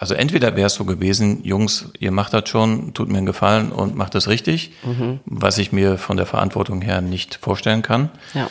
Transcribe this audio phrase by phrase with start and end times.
[0.00, 3.70] Also entweder wäre es so gewesen, Jungs, ihr macht das schon, tut mir einen Gefallen
[3.70, 5.20] und macht das richtig, mhm.
[5.26, 8.08] was ich mir von der Verantwortung her nicht vorstellen kann.
[8.32, 8.48] Ja.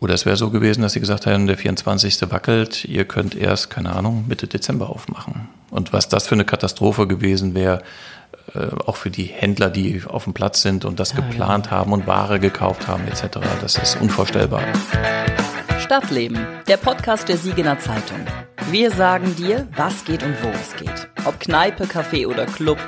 [0.00, 2.30] Oder es wäre so gewesen, dass sie gesagt hätten, der 24.
[2.30, 5.48] wackelt, ihr könnt erst, keine Ahnung, Mitte Dezember aufmachen.
[5.70, 7.82] Und was das für eine Katastrophe gewesen wäre,
[8.54, 11.72] äh, auch für die Händler, die auf dem Platz sind und das ja, geplant ja.
[11.72, 14.60] haben und Ware gekauft haben etc., das ist unvorstellbar.
[15.80, 16.38] Stadtleben,
[16.68, 18.24] der Podcast der Siegener Zeitung.
[18.70, 21.08] Wir sagen dir, was geht und wo es geht.
[21.24, 22.78] Ob Kneipe, Café oder Club.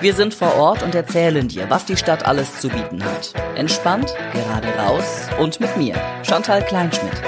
[0.00, 3.32] Wir sind vor Ort und erzählen dir, was die Stadt alles zu bieten hat.
[3.54, 7.22] Entspannt, gerade raus und mit mir, Chantal Kleinschmidt.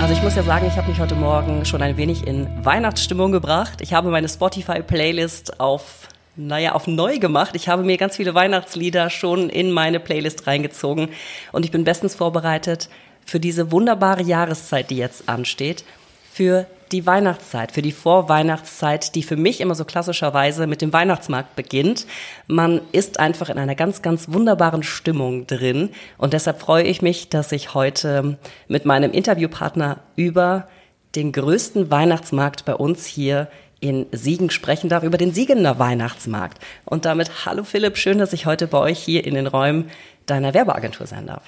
[0.00, 3.32] Also ich muss ja sagen, ich habe mich heute Morgen schon ein wenig in Weihnachtsstimmung
[3.32, 3.80] gebracht.
[3.80, 7.56] Ich habe meine Spotify-Playlist auf naja, auf neu gemacht.
[7.56, 11.08] Ich habe mir ganz viele Weihnachtslieder schon in meine Playlist reingezogen
[11.52, 12.88] und ich bin bestens vorbereitet
[13.26, 15.84] für diese wunderbare Jahreszeit, die jetzt ansteht,
[16.32, 21.56] für die Weihnachtszeit, für die Vorweihnachtszeit, die für mich immer so klassischerweise mit dem Weihnachtsmarkt
[21.56, 22.06] beginnt.
[22.46, 27.28] Man ist einfach in einer ganz, ganz wunderbaren Stimmung drin und deshalb freue ich mich,
[27.28, 28.38] dass ich heute
[28.68, 30.68] mit meinem Interviewpartner über
[31.16, 33.48] den größten Weihnachtsmarkt bei uns hier
[33.80, 36.58] in Siegen sprechen darf, über den Siegener Weihnachtsmarkt.
[36.84, 39.90] Und damit, hallo Philipp, schön, dass ich heute bei euch hier in den Räumen
[40.26, 41.42] deiner Werbeagentur sein darf.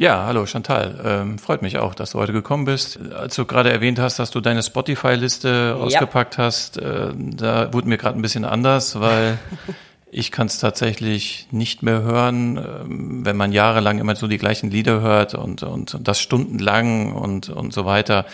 [0.00, 0.98] Ja, hallo Chantal.
[1.04, 2.98] Ähm, freut mich auch, dass du heute gekommen bist.
[3.12, 5.74] Als du gerade erwähnt hast, dass du deine Spotify-Liste ja.
[5.74, 9.38] ausgepackt hast, äh, da wurde mir gerade ein bisschen anders, weil
[10.10, 14.70] ich kann es tatsächlich nicht mehr hören, ähm, wenn man jahrelang immer so die gleichen
[14.70, 18.24] Lieder hört und, und, und das stundenlang und, und so weiter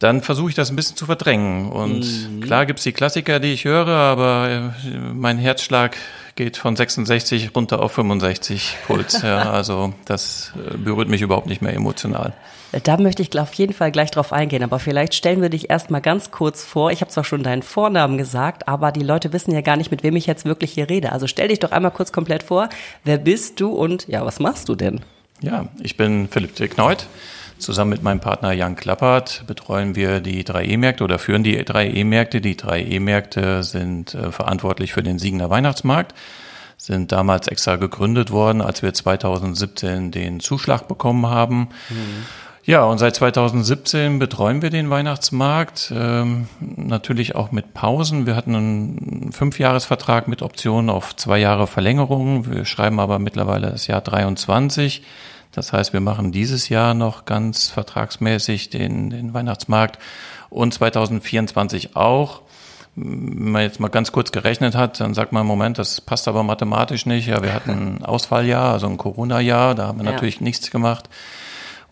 [0.00, 1.70] dann versuche ich das ein bisschen zu verdrängen.
[1.70, 2.40] Und mhm.
[2.40, 5.96] klar gibt's die Klassiker, die ich höre, aber äh, mein Herzschlag
[6.36, 9.22] geht von 66 runter auf 65 Puls.
[9.22, 12.32] ja, also das äh, berührt mich überhaupt nicht mehr emotional.
[12.84, 16.00] Da möchte ich auf jeden Fall gleich drauf eingehen, aber vielleicht stellen wir dich erstmal
[16.00, 16.90] ganz kurz vor.
[16.90, 20.02] Ich habe zwar schon deinen Vornamen gesagt, aber die Leute wissen ja gar nicht, mit
[20.02, 21.12] wem ich jetzt wirklich hier rede.
[21.12, 22.70] Also stell dich doch einmal kurz komplett vor.
[23.04, 25.00] Wer bist du und ja, was machst du denn?
[25.42, 27.06] Ja, ich bin Philipp Dickneut.
[27.62, 31.88] Zusammen mit meinem Partner Jan Klappert betreuen wir die drei E-Märkte oder führen die drei
[31.88, 32.40] E-Märkte.
[32.40, 36.14] Die drei E-Märkte sind äh, verantwortlich für den Siegener Weihnachtsmarkt,
[36.76, 41.68] sind damals extra gegründet worden, als wir 2017 den Zuschlag bekommen haben.
[41.88, 42.26] Mhm.
[42.64, 48.24] Ja, und seit 2017 betreuen wir den Weihnachtsmarkt, ähm, natürlich auch mit Pausen.
[48.24, 52.48] Wir hatten einen Fünfjahresvertrag mit Option auf zwei Jahre Verlängerung.
[52.48, 55.02] Wir schreiben aber mittlerweile das Jahr 23.
[55.52, 59.98] Das heißt, wir machen dieses Jahr noch ganz vertragsmäßig den, den Weihnachtsmarkt
[60.50, 62.42] und 2024 auch.
[62.94, 66.42] Wenn man jetzt mal ganz kurz gerechnet hat, dann sagt man, Moment, das passt aber
[66.42, 67.26] mathematisch nicht.
[67.26, 70.12] Ja, wir hatten ein Ausfalljahr, also ein Corona-Jahr, da haben wir ja.
[70.12, 71.08] natürlich nichts gemacht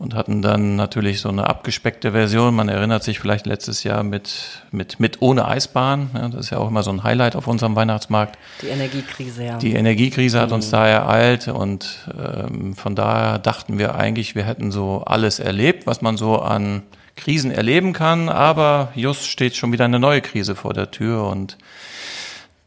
[0.01, 2.55] und hatten dann natürlich so eine abgespeckte Version.
[2.55, 6.09] Man erinnert sich vielleicht letztes Jahr mit, mit, mit ohne Eisbahn.
[6.15, 8.39] Ja, das ist ja auch immer so ein Highlight auf unserem Weihnachtsmarkt.
[8.63, 9.59] Die Energiekrise, ja.
[9.59, 10.55] Die Energiekrise hat mhm.
[10.55, 15.87] uns da ereilt und ähm, von daher dachten wir eigentlich, wir hätten so alles erlebt,
[15.87, 16.83] was man so an
[17.17, 18.31] Krisen erleben kann.
[18.31, 21.59] Aber just steht schon wieder eine neue Krise vor der Tür und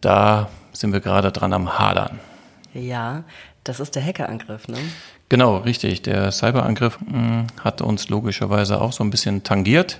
[0.01, 2.19] da sind wir gerade dran am Hadern.
[2.75, 3.23] Ja,
[3.63, 4.77] das ist der Hackerangriff, ne?
[5.33, 6.03] Genau, richtig.
[6.03, 9.99] Der Cyberangriff mh, hm, hat uns logischerweise auch so ein bisschen tangiert.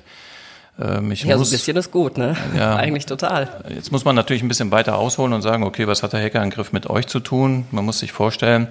[0.80, 2.38] Ähm, ich ja, muss, so ein bisschen ist gut, ne?
[2.56, 3.64] Ja, Eigentlich total.
[3.74, 6.72] Jetzt muss man natürlich ein bisschen weiter ausholen und sagen, okay, was hat der Hackerangriff
[6.72, 7.66] mit euch zu tun?
[7.72, 8.68] Man muss sich vorstellen,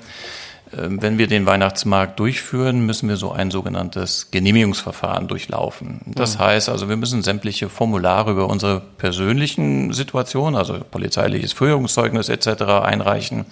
[0.75, 6.00] wenn wir den Weihnachtsmarkt durchführen, müssen wir so ein sogenanntes Genehmigungsverfahren durchlaufen.
[6.06, 6.43] Das mhm.
[6.43, 12.62] heißt also, wir müssen sämtliche Formulare über unsere persönlichen Situationen, also polizeiliches Führungszeugnis etc.
[12.83, 13.44] einreichen.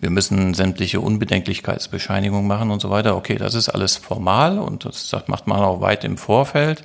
[0.00, 3.16] Wir müssen sämtliche Unbedenklichkeitsbescheinigungen machen und so weiter.
[3.16, 6.84] Okay, das ist alles formal und das macht man auch weit im Vorfeld.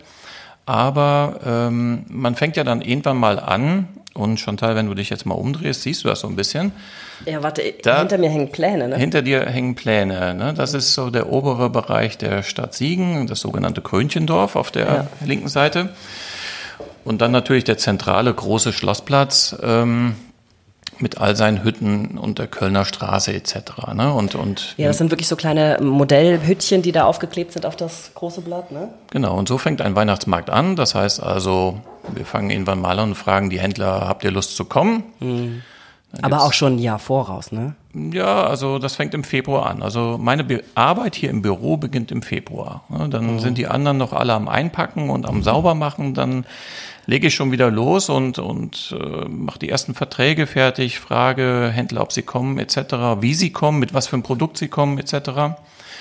[0.65, 5.25] Aber ähm, man fängt ja dann irgendwann mal an, und Chantal, wenn du dich jetzt
[5.25, 6.71] mal umdrehst, siehst du das so ein bisschen.
[7.25, 8.95] Ja, warte, da, hinter mir hängen Pläne, ne?
[8.95, 10.53] Hinter dir hängen Pläne, ne?
[10.53, 15.07] Das ist so der obere Bereich der Stadt Siegen, das sogenannte Krönchendorf auf der ja.
[15.25, 15.89] linken Seite.
[17.03, 19.55] Und dann natürlich der zentrale große Schlossplatz.
[19.61, 20.15] Ähm,
[20.99, 23.55] mit all seinen Hütten und der Kölner Straße etc.
[23.93, 24.13] Ne?
[24.13, 28.11] Und, und, ja, das sind wirklich so kleine Modellhüttchen, die da aufgeklebt sind auf das
[28.15, 28.71] große Blatt.
[28.71, 28.89] Ne?
[29.11, 30.75] Genau, und so fängt ein Weihnachtsmarkt an.
[30.75, 31.79] Das heißt also,
[32.13, 35.03] wir fangen irgendwann mal an und fragen die Händler, habt ihr Lust zu kommen?
[35.19, 35.61] Mhm.
[36.21, 37.75] Aber auch schon ein Jahr voraus, ne?
[37.93, 39.81] Ja, also das fängt im Februar an.
[39.81, 42.83] Also meine Be Arbeit hier im Büro beginnt im Februar.
[43.09, 43.39] Dann mhm.
[43.39, 46.13] sind die anderen noch alle am Einpacken und am Saubermachen.
[46.13, 46.45] Dann
[47.05, 52.01] lege ich schon wieder los und, und äh, mache die ersten Verträge fertig, frage Händler,
[52.01, 52.77] ob sie kommen etc.,
[53.21, 55.13] wie sie kommen, mit was für einem Produkt sie kommen etc.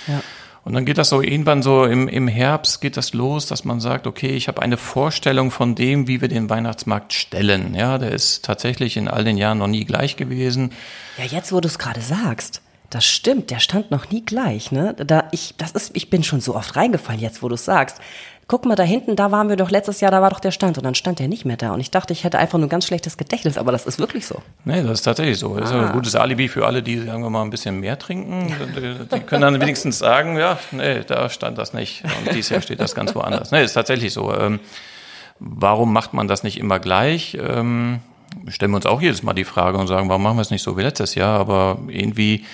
[0.06, 0.22] Ja.
[0.64, 3.80] Und dann geht das so irgendwann so im, im Herbst geht das los, dass man
[3.80, 7.74] sagt, okay, ich habe eine Vorstellung von dem, wie wir den Weihnachtsmarkt stellen.
[7.74, 10.72] Ja, der ist tatsächlich in all den Jahren noch nie gleich gewesen.
[11.18, 14.94] Ja, jetzt, wo du es gerade sagst, das stimmt, der stand noch nie gleich, ne?
[14.94, 18.00] Da ich, das ist, ich bin schon so oft reingefallen, jetzt, wo du es sagst
[18.46, 20.76] guck mal da hinten, da waren wir doch letztes Jahr, da war doch der Stand
[20.78, 22.70] und dann stand der nicht mehr da und ich dachte, ich hätte einfach nur ein
[22.70, 24.42] ganz schlechtes Gedächtnis, aber das ist wirklich so.
[24.64, 25.56] Nee, das ist tatsächlich so.
[25.56, 25.92] Das ist ein ah.
[25.92, 28.54] gutes Alibi für alle, die, sagen wir mal, ein bisschen mehr trinken.
[28.76, 32.60] Die, die können dann wenigstens sagen, ja, nee, da stand das nicht und dieses Jahr
[32.60, 33.50] steht das ganz woanders.
[33.50, 34.32] Nee, ist tatsächlich so.
[34.34, 34.60] Ähm,
[35.38, 37.38] warum macht man das nicht immer gleich?
[37.40, 38.00] Ähm,
[38.48, 40.62] stellen wir uns auch jedes Mal die Frage und sagen, warum machen wir es nicht
[40.62, 41.38] so wie letztes Jahr?
[41.40, 42.44] Aber irgendwie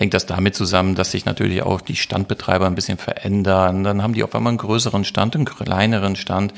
[0.00, 3.84] hängt das damit zusammen, dass sich natürlich auch die Standbetreiber ein bisschen verändern.
[3.84, 6.54] Dann haben die auf einmal einen größeren Stand, einen kleineren Stand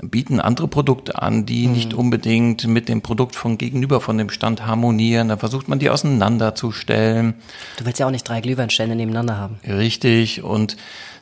[0.00, 1.72] bieten andere Produkte an, die mhm.
[1.72, 5.28] nicht unbedingt mit dem Produkt von gegenüber von dem Stand harmonieren.
[5.28, 7.34] Da versucht man die auseinanderzustellen.
[7.78, 9.58] Du willst ja auch nicht drei Glühweinstände nebeneinander haben.
[9.66, 10.44] Richtig.
[10.44, 10.76] Und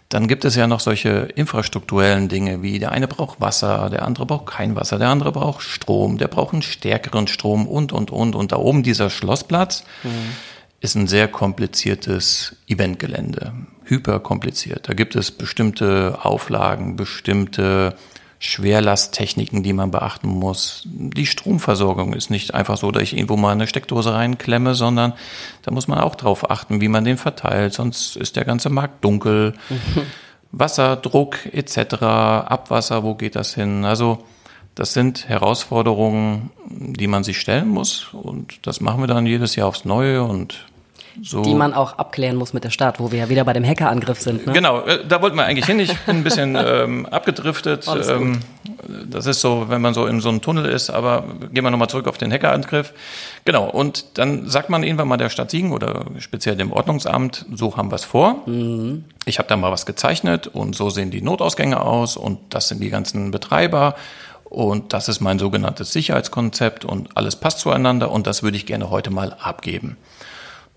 [0.08, 4.26] dann gibt es ja noch solche infrastrukturellen Dinge wie der eine braucht Wasser, der andere
[4.26, 8.34] braucht kein Wasser, der andere braucht Strom, der braucht einen stärkeren Strom und, und, und.
[8.34, 9.84] Und da oben dieser Schlossplatz.
[10.02, 10.34] Mhm
[10.80, 13.52] ist ein sehr kompliziertes Eventgelände,
[13.84, 14.88] hyperkompliziert.
[14.88, 17.96] Da gibt es bestimmte Auflagen, bestimmte
[18.38, 20.82] Schwerlasttechniken, die man beachten muss.
[20.84, 25.14] Die Stromversorgung ist nicht einfach so, dass ich irgendwo mal eine Steckdose reinklemme, sondern
[25.62, 29.02] da muss man auch drauf achten, wie man den verteilt, sonst ist der ganze Markt
[29.04, 29.54] dunkel.
[30.52, 33.84] Wasser, Druck etc., Abwasser, wo geht das hin?
[33.84, 34.24] Also
[34.76, 39.68] das sind Herausforderungen, die man sich stellen muss und das machen wir dann jedes Jahr
[39.68, 40.66] aufs Neue und
[41.22, 41.40] so.
[41.40, 44.20] Die man auch abklären muss mit der Stadt, wo wir ja wieder bei dem Hackerangriff
[44.20, 44.46] sind.
[44.46, 44.52] Ne?
[44.52, 45.80] Genau, äh, da wollten wir eigentlich hin.
[45.80, 47.88] Ich bin ein bisschen ähm, abgedriftet.
[48.06, 48.40] Ähm,
[49.08, 51.88] das ist so, wenn man so in so einem Tunnel ist, aber gehen wir nochmal
[51.88, 52.92] zurück auf den Hackerangriff.
[53.46, 57.78] Genau, und dann sagt man irgendwann mal der Stadt Siegen oder speziell dem Ordnungsamt, so
[57.78, 58.42] haben wir es vor.
[58.44, 59.04] Mhm.
[59.24, 62.82] Ich habe da mal was gezeichnet und so sehen die Notausgänge aus und das sind
[62.82, 63.94] die ganzen Betreiber
[64.48, 68.90] und das ist mein sogenanntes Sicherheitskonzept und alles passt zueinander und das würde ich gerne
[68.90, 69.96] heute mal abgeben.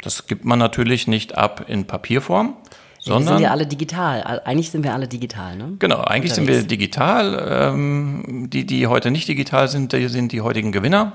[0.01, 2.55] Das gibt man natürlich nicht ab in Papierform,
[2.99, 3.23] sondern.
[3.23, 4.41] Wir sind ja alle digital.
[4.45, 5.73] Eigentlich sind wir alle digital, ne?
[5.79, 6.35] Genau, eigentlich Unterwegs.
[6.35, 7.47] sind wir digital.
[7.49, 11.13] Ähm, die, die heute nicht digital sind, die sind die heutigen Gewinner.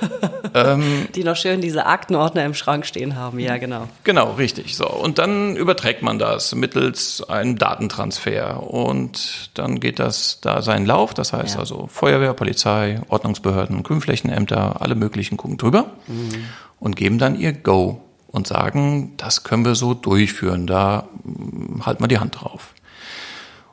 [0.54, 3.88] ähm, die noch schön diese Aktenordner im Schrank stehen haben, ja, genau.
[4.04, 4.76] Genau, richtig.
[4.76, 4.88] So.
[4.88, 8.62] Und dann überträgt man das mittels einem Datentransfer.
[8.62, 11.14] Und dann geht das da seinen Lauf.
[11.14, 11.60] Das heißt ja.
[11.60, 16.44] also Feuerwehr, Polizei, Ordnungsbehörden, Grünflächenämter, alle möglichen gucken drüber mhm.
[16.80, 22.02] und geben dann ihr Go und sagen, das können wir so durchführen, da hm, halten
[22.02, 22.74] wir die Hand drauf.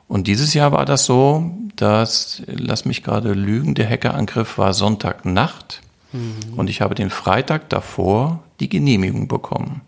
[0.06, 5.80] Und dieses Jahr war das so, dass, lass mich gerade lügen, der Hackerangriff war Sonntagnacht
[6.12, 6.58] mhm.
[6.58, 9.80] und ich habe den Freitag davor die Genehmigung bekommen.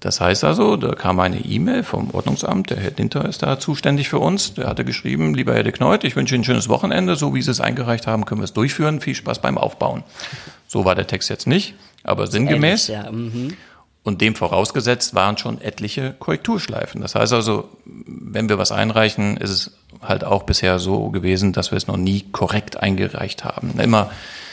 [0.00, 4.08] Das heißt also, da kam eine E-Mail vom Ordnungsamt, der Herr Dinter ist da zuständig
[4.08, 7.16] für uns, der hatte geschrieben, lieber Herr de Kneut, ich wünsche Ihnen ein schönes Wochenende,
[7.16, 10.04] so wie Sie es eingereicht haben, können wir es durchführen, viel Spaß beim Aufbauen.
[10.68, 11.74] So war der Text jetzt nicht
[12.06, 12.88] aber sinngemäß.
[12.88, 13.12] Ähnlich, ja.
[13.12, 13.56] mhm.
[14.02, 17.00] Und dem vorausgesetzt waren schon etliche Korrekturschleifen.
[17.00, 21.72] Das heißt also, wenn wir was einreichen, ist es halt auch bisher so gewesen, dass
[21.72, 23.80] wir es noch nie korrekt eingereicht haben.
[23.80, 24.10] Immer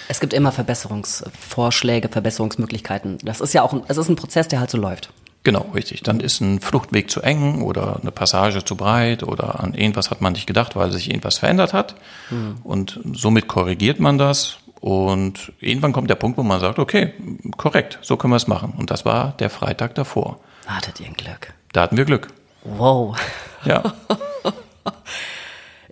[0.09, 3.19] es gibt immer Verbesserungsvorschläge, Verbesserungsmöglichkeiten.
[3.23, 5.09] Das ist ja auch ein, es ist ein Prozess, der halt so läuft.
[5.43, 6.03] Genau, richtig.
[6.03, 10.21] Dann ist ein Fluchtweg zu eng oder eine Passage zu breit oder an irgendwas hat
[10.21, 11.95] man nicht gedacht, weil sich irgendwas verändert hat.
[12.29, 12.57] Hm.
[12.63, 17.13] Und somit korrigiert man das und irgendwann kommt der Punkt, wo man sagt, okay,
[17.57, 18.73] korrekt, so können wir es machen.
[18.77, 20.39] Und das war der Freitag davor.
[20.65, 21.53] Hattet ihr ein Glück?
[21.73, 22.27] Da hatten wir Glück.
[22.63, 23.17] Wow.
[23.65, 23.93] Ja.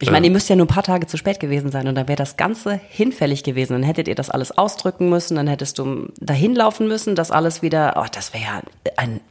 [0.04, 2.08] Ich meine, ihr müsst ja nur ein paar Tage zu spät gewesen sein und dann
[2.08, 3.74] wäre das Ganze hinfällig gewesen.
[3.74, 7.62] Dann hättet ihr das alles ausdrücken müssen, dann hättest du dahin laufen müssen, das alles
[7.62, 8.62] wieder, oh, das wäre ja
[8.98, 9.22] ein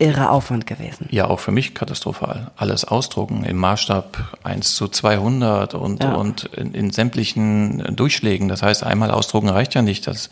[0.00, 1.06] irrer Aufwand gewesen.
[1.10, 2.50] Ja, auch für mich katastrophal.
[2.56, 6.14] Alles ausdrucken im Maßstab 1 zu 200 und, ja.
[6.14, 8.48] und in, in, sämtlichen Durchschlägen.
[8.48, 10.06] Das heißt, einmal ausdrucken reicht ja nicht.
[10.06, 10.30] Das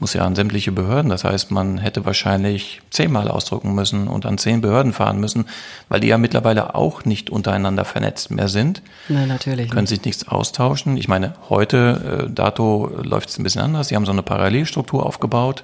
[0.00, 1.10] muss ja an sämtliche Behörden.
[1.10, 5.46] Das heißt, man hätte wahrscheinlich zehnmal ausdrucken müssen und an zehn Behörden fahren müssen,
[5.88, 8.82] weil die ja mittlerweile auch nicht untereinander vernetzt mehr sind.
[9.08, 9.70] Nein, natürlich.
[9.70, 10.96] Können sich nichts austauschen.
[10.96, 13.88] Ich meine, heute, äh, dato läuft es ein bisschen anders.
[13.88, 15.62] Sie haben so eine Parallelstruktur aufgebaut.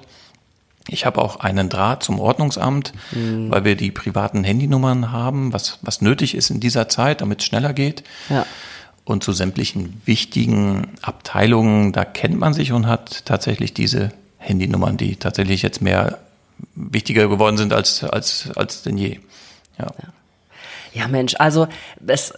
[0.87, 3.51] Ich habe auch einen Draht zum Ordnungsamt, mhm.
[3.51, 7.45] weil wir die privaten Handynummern haben, was, was nötig ist in dieser Zeit, damit es
[7.45, 8.03] schneller geht.
[8.29, 8.45] Ja.
[9.03, 15.15] Und zu sämtlichen wichtigen Abteilungen, da kennt man sich und hat tatsächlich diese Handynummern, die
[15.15, 16.19] tatsächlich jetzt mehr
[16.75, 19.19] wichtiger geworden sind als, als, als denn je.
[19.77, 19.85] Ja.
[19.85, 20.13] ja.
[20.93, 21.67] ja Mensch, also
[22.05, 22.33] es,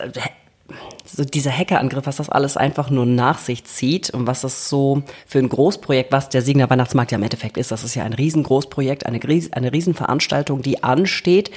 [1.05, 5.03] so dieser Hackerangriff, was das alles einfach nur nach sich zieht und was das so
[5.27, 8.13] für ein Großprojekt, was der Siegner Weihnachtsmarkt ja im Endeffekt ist, das ist ja ein
[8.13, 9.19] riesengroßprojekt, eine,
[9.51, 11.51] eine Riesenveranstaltung, die ansteht.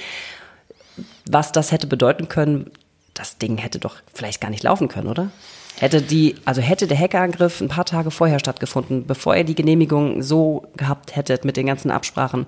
[1.29, 2.71] Was das hätte bedeuten können,
[3.13, 5.31] das Ding hätte doch vielleicht gar nicht laufen können, oder?
[5.79, 10.23] Hätte die, also hätte der Hackerangriff ein paar Tage vorher stattgefunden, bevor ihr die Genehmigung
[10.23, 12.47] so gehabt hättet mit den ganzen Absprachen,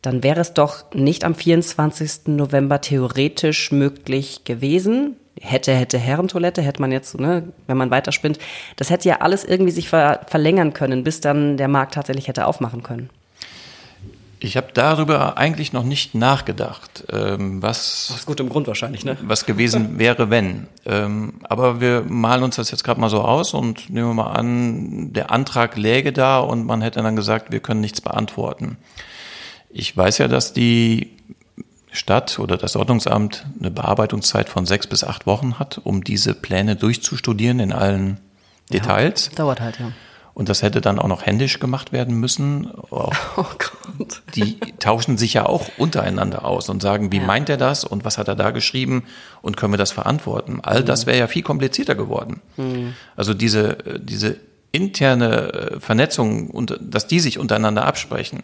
[0.00, 2.26] dann wäre es doch nicht am 24.
[2.26, 5.16] November theoretisch möglich gewesen.
[5.44, 8.38] Hätte, hätte Herrentoilette, hätte man jetzt, ne, wenn man weiterspinnt.
[8.76, 12.46] Das hätte ja alles irgendwie sich ver verlängern können, bis dann der Markt tatsächlich hätte
[12.46, 13.10] aufmachen können.
[14.44, 19.16] Ich habe darüber eigentlich noch nicht nachgedacht, ähm, was aus gutem Grund wahrscheinlich, ne?
[19.22, 20.66] Was gewesen wäre, wenn.
[20.84, 24.32] Ähm, aber wir malen uns das jetzt gerade mal so aus und nehmen wir mal
[24.32, 28.78] an, der Antrag läge da und man hätte dann gesagt, wir können nichts beantworten.
[29.70, 31.16] Ich weiß ja, dass die
[31.92, 36.74] Stadt oder das Ordnungsamt eine Bearbeitungszeit von sechs bis acht Wochen hat, um diese Pläne
[36.76, 38.18] durchzustudieren in allen
[38.72, 39.26] Details.
[39.32, 39.92] Ja, dauert halt, ja.
[40.34, 42.70] Und das hätte dann auch noch händisch gemacht werden müssen.
[42.90, 44.22] Oh, oh Gott.
[44.34, 47.24] Die tauschen sich ja auch untereinander aus und sagen, wie ja.
[47.24, 49.04] meint er das und was hat er da geschrieben
[49.42, 50.60] und können wir das verantworten?
[50.62, 50.86] All mhm.
[50.86, 52.40] das wäre ja viel komplizierter geworden.
[52.56, 52.94] Mhm.
[53.14, 54.38] Also diese, diese
[54.72, 58.42] interne äh, Vernetzung dass die sich untereinander absprechen,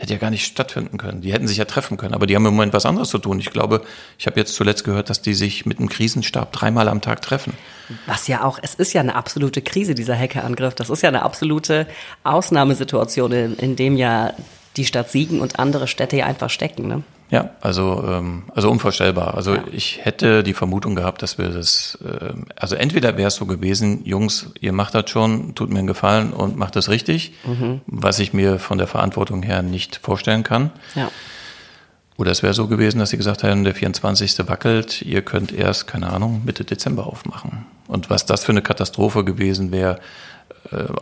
[0.00, 1.20] hätte ja gar nicht stattfinden können.
[1.20, 3.38] Die hätten sich ja treffen können, aber die haben im Moment was anderes zu tun.
[3.38, 3.82] Ich glaube,
[4.18, 7.52] ich habe jetzt zuletzt gehört, dass die sich mit einem Krisenstab dreimal am Tag treffen.
[8.06, 10.74] Was ja auch, es ist ja eine absolute Krise, dieser Hackerangriff.
[10.74, 11.86] Das ist ja eine absolute
[12.24, 14.32] Ausnahmesituation, in, in dem ja
[14.78, 16.88] die Stadt Siegen und andere Städte ja einfach stecken.
[16.88, 17.02] Ne?
[17.30, 19.34] Ja, also, ähm, also unvorstellbar.
[19.34, 19.64] Also ja.
[19.70, 24.04] ich hätte die Vermutung gehabt, dass wir das, äh, also entweder wäre es so gewesen,
[24.04, 27.82] Jungs, ihr macht das schon, tut mir einen Gefallen und macht das richtig, mhm.
[27.86, 30.70] was ich mir von der Verantwortung her nicht vorstellen kann.
[30.96, 31.10] Ja.
[32.16, 34.46] Oder es wäre so gewesen, dass sie gesagt haben, der 24.
[34.46, 37.64] wackelt, ihr könnt erst, keine Ahnung, Mitte Dezember aufmachen.
[37.86, 40.00] Und was das für eine Katastrophe gewesen wäre,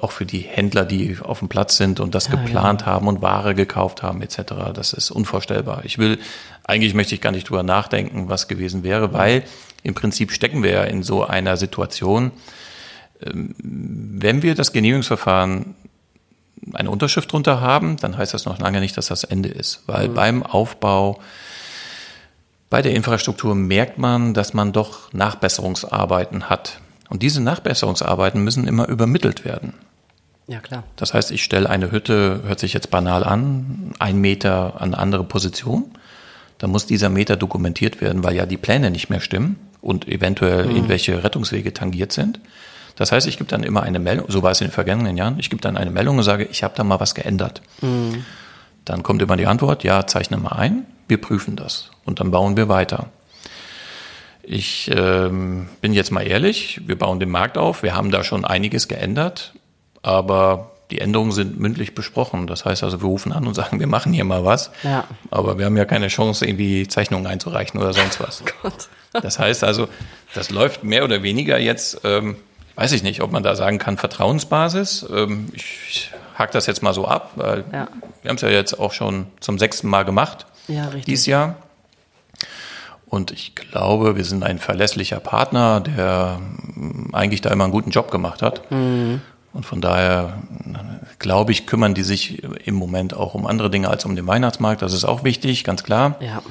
[0.01, 2.87] auch für die Händler, die auf dem Platz sind und das ja, geplant ja.
[2.87, 4.43] haben und Ware gekauft haben etc.
[4.73, 5.83] Das ist unvorstellbar.
[5.85, 6.19] Ich will,
[6.65, 9.45] eigentlich möchte ich gar nicht drüber nachdenken, was gewesen wäre, weil
[9.83, 12.33] im Prinzip stecken wir ja in so einer Situation.
[13.23, 15.75] Ähm, wenn wir das Genehmigungsverfahren
[16.73, 20.09] eine Unterschrift drunter haben, dann heißt das noch lange nicht, dass das Ende ist, weil
[20.09, 20.15] mhm.
[20.15, 21.21] beim Aufbau
[22.71, 26.81] bei der Infrastruktur merkt man, dass man doch Nachbesserungsarbeiten hat.
[27.09, 29.75] Und diese Nachbesserungsarbeiten müssen immer übermittelt werden.
[30.47, 30.85] Ja, klar.
[30.97, 34.99] Das heißt, ich stelle eine Hütte, hört sich jetzt banal an, ein Meter an eine
[34.99, 35.85] andere Position.
[36.57, 40.67] Dann muss dieser Meter dokumentiert werden, weil ja die Pläne nicht mehr stimmen und eventuell
[40.67, 40.77] mhm.
[40.77, 42.41] irgendwelche Rettungswege tangiert sind.
[42.97, 45.39] Das heißt, ich gebe dann immer eine Meldung, so war es in den vergangenen Jahren,
[45.39, 47.63] ich gebe dann eine Meldung und sage, ich habe da mal was geändert.
[47.81, 48.25] Mhm.
[48.85, 52.57] Dann kommt immer die Antwort, ja, zeichne mal ein, wir prüfen das und dann bauen
[52.57, 53.11] wir weiter.
[54.51, 58.47] Ich ähm, bin jetzt mal ehrlich, wir bauen den Markt auf, wir haben da schon
[58.47, 59.53] einiges geändert,
[60.01, 62.47] aber die Änderungen sind mündlich besprochen.
[62.47, 64.71] Das heißt also, wir rufen an und sagen, wir machen hier mal was.
[64.83, 65.05] Ja.
[65.31, 68.43] Aber wir haben ja keine Chance, irgendwie Zeichnungen einzureichen oder sonst was.
[69.15, 69.21] Oh.
[69.23, 69.89] Das heißt also,
[70.35, 72.37] das läuft mehr oder weniger jetzt, ähm,
[72.75, 75.07] weiß ich nicht, ob man da sagen kann, Vertrauensbasis.
[75.11, 77.89] Ähm, ich, ich hake das jetzt mal so ab, weil ja.
[78.21, 80.45] wir haben es ja jetzt auch schon zum sechsten Mal gemacht.
[80.69, 81.07] Ja, richtig.
[81.07, 81.57] Dieses Jahr.
[83.09, 86.41] Und ich glaube, wir sind ein verlässlicher Partner, der
[87.13, 88.71] eigentlich da immer einen guten Job gemacht hat.
[88.71, 89.23] Mhm.
[89.55, 90.35] Und von daher,
[91.19, 94.83] glaube ich, kümmern die sich im Moment auch um andere Dinge als um den Weihnachtsmarkt.
[94.83, 96.17] Das ist auch wichtig, ganz klar.
[96.21, 96.43] Ja.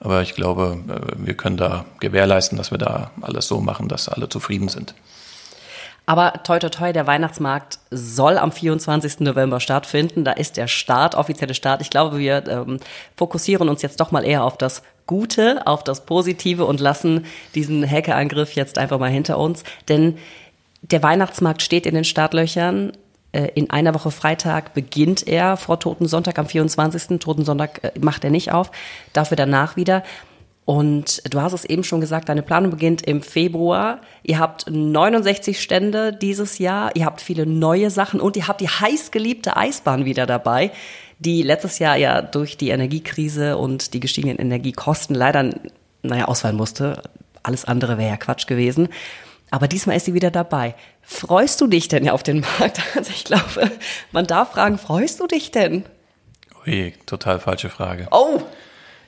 [0.00, 0.78] Aber ich glaube,
[1.16, 4.94] wir können da gewährleisten, dass wir da alles so machen, dass alle zufrieden sind.
[6.04, 9.20] Aber toi toi toi, der Weihnachtsmarkt soll am 24.
[9.20, 10.24] November stattfinden.
[10.24, 11.80] Da ist der Start, offizielle Start.
[11.80, 12.78] Ich glaube, wir ähm,
[13.16, 17.88] fokussieren uns jetzt doch mal eher auf das Gute, auf das Positive und lassen diesen
[17.88, 19.64] Hackerangriff jetzt einfach mal hinter uns.
[19.88, 20.18] Denn
[20.82, 22.92] der Weihnachtsmarkt steht in den Startlöchern.
[23.32, 27.18] Äh, in einer Woche Freitag beginnt er vor Toten Sonntag am 24.
[27.18, 28.70] Toten Sonntag äh, macht er nicht auf,
[29.12, 30.02] dafür danach wieder.
[30.64, 34.00] Und du hast es eben schon gesagt, deine Planung beginnt im Februar.
[34.22, 38.68] Ihr habt 69 Stände dieses Jahr, ihr habt viele neue Sachen und ihr habt die
[38.68, 40.70] heißgeliebte Eisbahn wieder dabei
[41.24, 45.50] die letztes Jahr ja durch die Energiekrise und die gestiegenen Energiekosten leider,
[46.02, 47.02] naja, ausfallen musste.
[47.42, 48.88] Alles andere wäre ja Quatsch gewesen.
[49.50, 50.74] Aber diesmal ist sie wieder dabei.
[51.02, 52.80] Freust du dich denn ja auf den Markt?
[52.96, 53.70] Also ich glaube,
[54.10, 55.84] man darf fragen, freust du dich denn?
[56.66, 58.08] Ui, total falsche Frage.
[58.10, 58.42] Oh!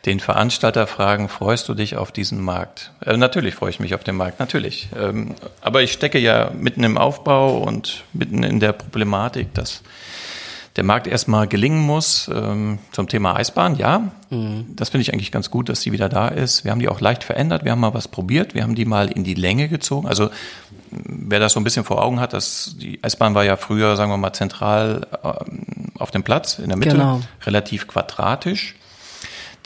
[0.04, 2.92] Den Veranstalter fragen, freust du dich auf diesen Markt?
[3.04, 4.90] Äh, natürlich freue ich mich auf den Markt, natürlich.
[4.94, 9.80] Ähm, aber ich stecke ja mitten im Aufbau und mitten in der Problematik, dass
[10.76, 12.28] der Markt erstmal gelingen muss.
[12.32, 14.66] Ähm, zum Thema Eisbahn, ja, mhm.
[14.74, 16.64] das finde ich eigentlich ganz gut, dass sie wieder da ist.
[16.64, 19.10] Wir haben die auch leicht verändert, wir haben mal was probiert, wir haben die mal
[19.10, 20.08] in die Länge gezogen.
[20.08, 20.30] Also
[20.90, 24.10] wer das so ein bisschen vor Augen hat, dass die Eisbahn war ja früher, sagen
[24.10, 27.20] wir mal, zentral ähm, auf dem Platz in der Mitte, genau.
[27.44, 28.74] relativ quadratisch.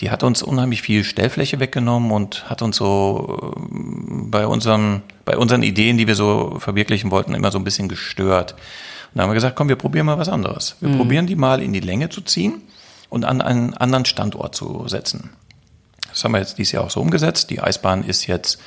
[0.01, 3.61] Die hat uns unheimlich viel Stellfläche weggenommen und hat uns so äh,
[4.29, 8.55] bei unserem, bei unseren Ideen, die wir so verwirklichen wollten, immer so ein bisschen gestört.
[9.15, 10.77] Dann haben wir gesagt, komm, wir probieren mal was anderes.
[10.81, 10.97] Wir mhm.
[10.97, 12.63] probieren die mal in die Länge zu ziehen
[13.09, 15.31] und an einen anderen Standort zu setzen.
[16.11, 17.51] Das haben wir jetzt dieses Jahr auch so umgesetzt.
[17.51, 18.59] Die Eisbahn ist jetzt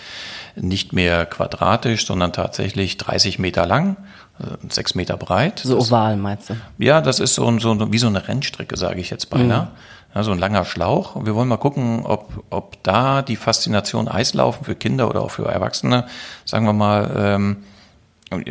[0.56, 3.98] nicht mehr quadratisch, sondern tatsächlich 30 Meter lang,
[4.40, 5.60] äh, sechs Meter breit.
[5.60, 6.56] So oval meinst du?
[6.78, 9.64] Ja, das ist so, so wie so eine Rennstrecke, sage ich jetzt beinahe.
[9.64, 9.70] Mhm.
[10.14, 11.16] Ja, so ein langer Schlauch.
[11.16, 15.32] Und wir wollen mal gucken, ob, ob da die Faszination Eislaufen für Kinder oder auch
[15.32, 16.06] für Erwachsene,
[16.46, 17.58] sagen wir mal, ähm,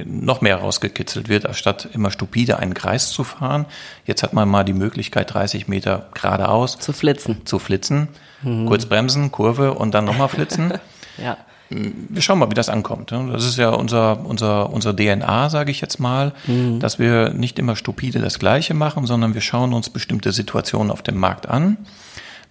[0.04, 3.66] noch mehr rausgekitzelt wird, anstatt immer stupide einen Kreis zu fahren.
[4.04, 7.46] Jetzt hat man mal die Möglichkeit, 30 Meter geradeaus zu flitzen.
[7.46, 8.08] Zu flitzen.
[8.42, 8.66] Mhm.
[8.66, 10.74] Kurz bremsen, Kurve und dann nochmal flitzen.
[11.18, 11.36] ja.
[11.70, 13.12] Wir schauen mal, wie das ankommt.
[13.12, 16.80] Das ist ja unser, unser, unser DNA, sage ich jetzt mal, mhm.
[16.80, 21.02] dass wir nicht immer stupide das Gleiche machen, sondern wir schauen uns bestimmte Situationen auf
[21.02, 21.76] dem Markt an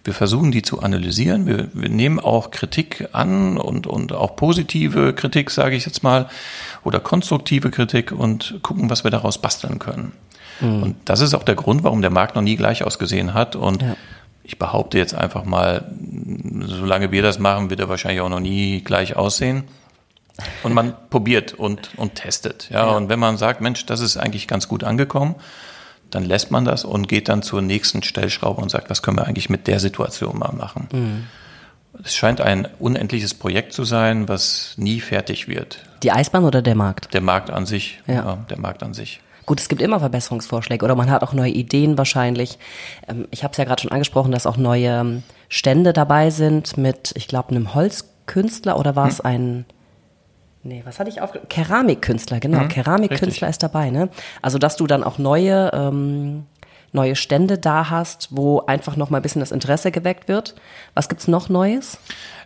[0.09, 1.45] wir versuchen die zu analysieren.
[1.45, 6.27] Wir, wir nehmen auch Kritik an und, und auch positive Kritik, sage ich jetzt mal,
[6.83, 10.13] oder konstruktive Kritik und gucken, was wir daraus basteln können.
[10.61, 10.81] Mhm.
[10.81, 13.55] Und das ist auch der Grund, warum der Markt noch nie gleich ausgesehen hat.
[13.55, 13.95] Und ja.
[14.43, 15.91] ich behaupte jetzt einfach mal,
[16.61, 19.65] solange wir das machen, wird er wahrscheinlich auch noch nie gleich aussehen.
[20.63, 22.67] Und man probiert und, und testet.
[22.71, 22.87] Ja?
[22.87, 22.97] ja.
[22.97, 25.35] Und wenn man sagt, Mensch, das ist eigentlich ganz gut angekommen,
[26.11, 29.27] dann lässt man das und geht dann zur nächsten Stellschraube und sagt, was können wir
[29.27, 30.87] eigentlich mit der Situation mal machen.
[30.91, 31.27] Mhm.
[32.03, 35.83] Es scheint ein unendliches Projekt zu sein, was nie fertig wird.
[36.03, 37.13] Die Eisbahn oder der Markt?
[37.13, 38.01] Der Markt an sich.
[38.07, 38.13] Ja.
[38.13, 39.21] ja der Markt an sich.
[39.45, 42.59] Gut, es gibt immer Verbesserungsvorschläge oder man hat auch neue Ideen wahrscheinlich.
[43.07, 46.77] Ähm, ich habe es ja gerade schon angesprochen, dass auch neue ähm, Stände dabei sind
[46.77, 49.25] mit, ich glaube, einem Holzkünstler oder war es hm.
[49.25, 49.65] ein
[50.63, 51.31] Nee, was hatte ich auf?
[51.47, 52.61] Keramikkünstler, genau.
[52.61, 54.09] Mhm, Keramikkünstler ist dabei, ne?
[54.41, 56.45] Also, dass du dann auch neue, ähm,
[56.91, 60.55] neue Stände da hast, wo einfach noch mal ein bisschen das Interesse geweckt wird.
[60.95, 61.99] Was gibt's noch Neues?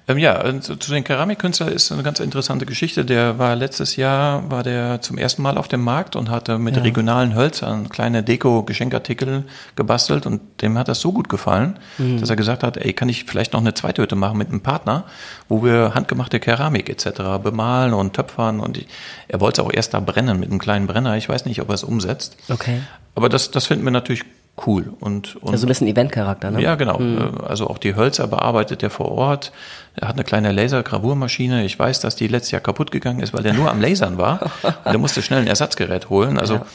[0.07, 3.05] Ähm, ja, zu den Keramikkünstlern ist eine ganz interessante Geschichte.
[3.05, 6.75] Der war letztes Jahr, war der zum ersten Mal auf dem Markt und hatte mit
[6.75, 6.81] ja.
[6.81, 12.19] regionalen Hölzern kleine Deko-Geschenkartikel gebastelt und dem hat das so gut gefallen, mhm.
[12.19, 14.61] dass er gesagt hat, ey, kann ich vielleicht noch eine zweite Hütte machen mit einem
[14.61, 15.05] Partner,
[15.47, 17.41] wo wir handgemachte Keramik etc.
[17.41, 18.87] bemalen und töpfern und ich,
[19.29, 21.15] er wollte auch erst da brennen mit einem kleinen Brenner.
[21.15, 22.35] Ich weiß nicht, ob er es umsetzt.
[22.49, 22.81] Okay.
[23.15, 24.25] Aber das, das finden wir natürlich
[24.67, 24.93] cool.
[24.99, 26.61] Und, und also ein bisschen Eventcharakter, ne?
[26.61, 26.99] Ja, genau.
[26.99, 27.39] Mhm.
[27.45, 29.51] Also auch die Hölzer bearbeitet er vor Ort.
[29.95, 31.65] Er hat eine kleine Lasergravurmaschine.
[31.65, 34.41] Ich weiß, dass die letztes Jahr kaputt gegangen ist, weil der nur am Lasern war.
[34.63, 36.39] und er musste schnell ein Ersatzgerät holen.
[36.39, 36.65] Also ja.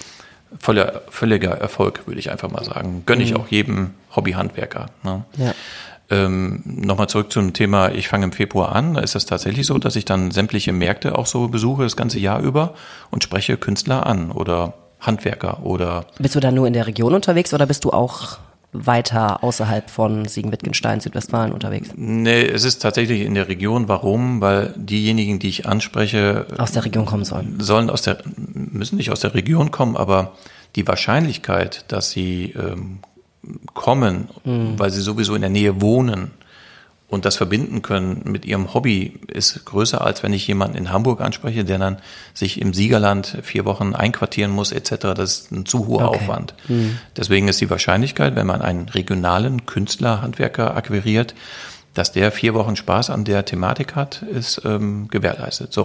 [0.58, 3.04] voller, völliger Erfolg, würde ich einfach mal sagen.
[3.06, 3.40] Gönne ich mhm.
[3.40, 4.86] auch jedem Hobbyhandwerker.
[5.04, 5.24] Ne?
[5.36, 5.54] Ja.
[6.10, 8.94] Ähm, Nochmal zurück zum Thema, ich fange im Februar an.
[8.94, 12.18] Da ist es tatsächlich so, dass ich dann sämtliche Märkte auch so besuche, das ganze
[12.18, 12.74] Jahr über
[13.10, 16.06] und spreche Künstler an oder Handwerker oder.
[16.18, 18.38] Bist du da nur in der Region unterwegs oder bist du auch
[18.72, 21.90] weiter außerhalb von Siegen-Wittgenstein, Südwestfalen unterwegs?
[21.96, 23.88] Nee, es ist tatsächlich in der Region.
[23.88, 24.40] Warum?
[24.40, 26.46] Weil diejenigen, die ich anspreche.
[26.58, 27.60] Aus der Region kommen sollen.
[27.60, 28.18] Sollen aus der,
[28.54, 30.32] müssen nicht aus der Region kommen, aber
[30.76, 32.98] die Wahrscheinlichkeit, dass sie ähm,
[33.72, 34.78] kommen, mhm.
[34.78, 36.32] weil sie sowieso in der Nähe wohnen,
[37.08, 41.22] und das verbinden können mit ihrem Hobby ist größer, als wenn ich jemanden in Hamburg
[41.22, 41.96] anspreche, der dann
[42.34, 45.14] sich im Siegerland vier Wochen einquartieren muss etc.
[45.14, 46.18] Das ist ein zu hoher okay.
[46.18, 46.54] Aufwand.
[46.68, 46.98] Mhm.
[47.16, 51.34] Deswegen ist die Wahrscheinlichkeit, wenn man einen regionalen Künstler, Handwerker akquiriert,
[51.94, 55.72] dass der vier Wochen Spaß an der Thematik hat, ist ähm, gewährleistet.
[55.72, 55.84] So.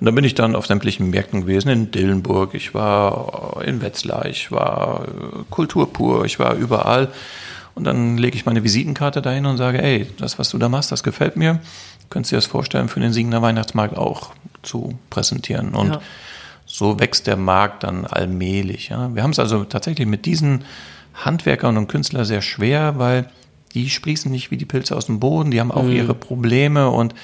[0.00, 4.26] Und dann bin ich dann auf sämtlichen Märkten gewesen, in Dillenburg, ich war in Wetzlar,
[4.26, 7.08] ich war äh, Kulturpur, ich war überall.
[7.74, 10.92] Und dann lege ich meine Visitenkarte dahin und sage, ey, das, was du da machst,
[10.92, 11.60] das gefällt mir.
[12.10, 14.32] Könntest du dir das vorstellen, für den Siegener Weihnachtsmarkt auch
[14.62, 15.74] zu präsentieren?
[15.74, 16.00] Und ja.
[16.66, 18.90] so wächst der Markt dann allmählich.
[18.90, 19.14] Ja.
[19.14, 20.64] Wir haben es also tatsächlich mit diesen
[21.14, 23.28] Handwerkern und Künstlern sehr schwer, weil
[23.74, 25.92] die sprießen nicht wie die Pilze aus dem Boden, die haben auch mhm.
[25.92, 27.14] ihre Probleme und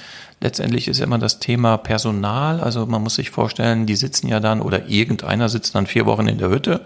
[0.41, 2.59] letztendlich ist immer das Thema Personal.
[2.59, 6.27] Also man muss sich vorstellen, die sitzen ja dann oder irgendeiner sitzt dann vier Wochen
[6.27, 6.85] in der Hütte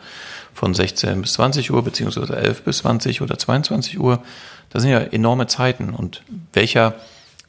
[0.54, 4.22] von 16 bis 20 Uhr, beziehungsweise 11 bis 20 oder 22 Uhr.
[4.70, 5.90] Das sind ja enorme Zeiten.
[5.90, 6.24] Und
[6.54, 6.96] welcher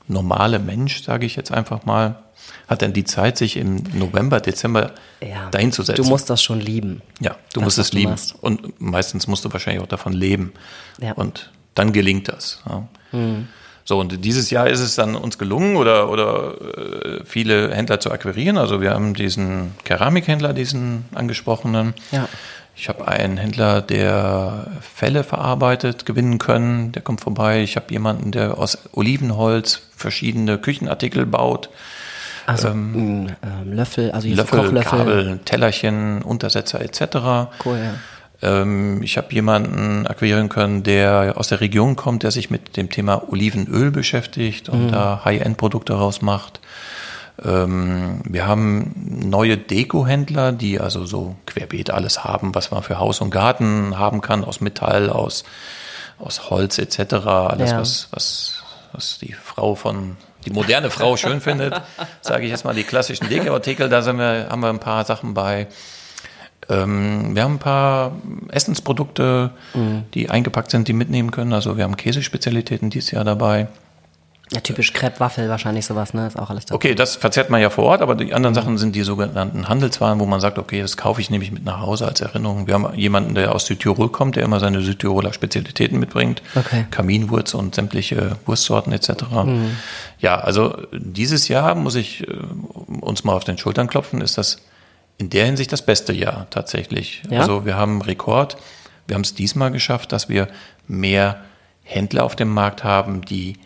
[0.08, 2.22] normale Mensch, sage ich jetzt einfach mal,
[2.68, 6.02] hat denn die Zeit, sich im November, Dezember ja, dahin zu setzen?
[6.02, 7.02] Du musst das schon lieben.
[7.20, 8.14] Ja, du musst es lieben.
[8.40, 10.52] Und meistens musst du wahrscheinlich auch davon leben.
[11.00, 11.12] Ja.
[11.12, 12.60] Und dann gelingt das.
[12.68, 12.82] Ja.
[13.12, 13.46] Mhm.
[13.84, 18.10] So, und dieses Jahr ist es dann uns gelungen oder, oder äh, viele Händler zu
[18.10, 18.58] akquirieren.
[18.58, 21.94] Also wir haben diesen Keramikhändler, diesen angesprochenen.
[22.10, 22.28] Ja
[22.74, 26.90] Ich habe einen Händler, der Felle verarbeitet, gewinnen können.
[26.92, 27.62] Der kommt vorbei.
[27.62, 31.70] Ich habe jemanden, der aus Olivenholz verschiedene Küchenartikel baut.
[32.44, 34.98] Also ähm, ähm, Löffel, also Löffel, Kochlöffel.
[34.98, 37.00] Kabel, Tellerchen, Untersetzer etc.
[37.64, 37.94] Cool, ja.
[38.42, 42.90] Ähm, ich habe jemanden akquirieren können, der aus der Region kommt, der sich mit dem
[42.90, 44.92] Thema Olivenöl beschäftigt und mhm.
[44.92, 46.60] da High-End-Produkte rausmacht.
[47.44, 48.92] Ähm, wir haben
[49.28, 54.20] neue Deko-Händler, die also so querbeet alles haben, was man für Haus und Garten haben
[54.20, 55.44] kann, aus Metall, aus,
[56.18, 57.14] aus Holz etc.
[57.26, 57.80] Alles, ja.
[57.80, 61.74] was, was, was die Frau von, die moderne Frau schön findet,
[62.22, 65.34] sage ich jetzt mal, die klassischen Deko-Artikel, da sind wir, haben wir ein paar Sachen
[65.34, 65.66] bei.
[66.68, 68.12] Ähm, wir haben ein paar
[68.48, 70.04] Essensprodukte, mhm.
[70.14, 71.52] die eingepackt sind, die mitnehmen können.
[71.52, 73.68] Also wir haben Käsespezialitäten dieses Jahr dabei.
[74.52, 76.28] Ja, typisch Crepe, Waffel, wahrscheinlich sowas, ne?
[76.28, 76.76] Ist auch alles dabei.
[76.76, 78.60] Okay, das verzehrt man ja vor Ort, aber die anderen mhm.
[78.60, 81.80] Sachen sind die sogenannten Handelswaren, wo man sagt, okay, das kaufe ich nämlich mit nach
[81.80, 82.68] Hause als Erinnerung.
[82.68, 86.42] Wir haben jemanden, der aus Südtirol kommt, der immer seine Südtiroler Spezialitäten mitbringt.
[86.54, 86.86] Okay.
[86.92, 89.24] Kaminwurz und sämtliche Wurstsorten etc.
[89.44, 89.76] Mhm.
[90.20, 92.32] Ja, also dieses Jahr muss ich äh,
[93.00, 94.58] uns mal auf den Schultern klopfen, ist das
[95.18, 97.22] in der Hinsicht das beste Jahr tatsächlich.
[97.30, 97.40] Ja?
[97.40, 98.56] Also wir haben Rekord.
[99.06, 100.48] Wir haben es diesmal geschafft, dass wir
[100.88, 101.42] mehr
[101.82, 103.58] Händler auf dem Markt haben, die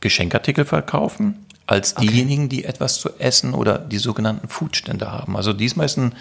[0.00, 2.56] Geschenkartikel verkaufen, als diejenigen, okay.
[2.56, 5.36] die etwas zu essen oder die sogenannten Foodstände haben.
[5.36, 6.14] Also diesmal ist ein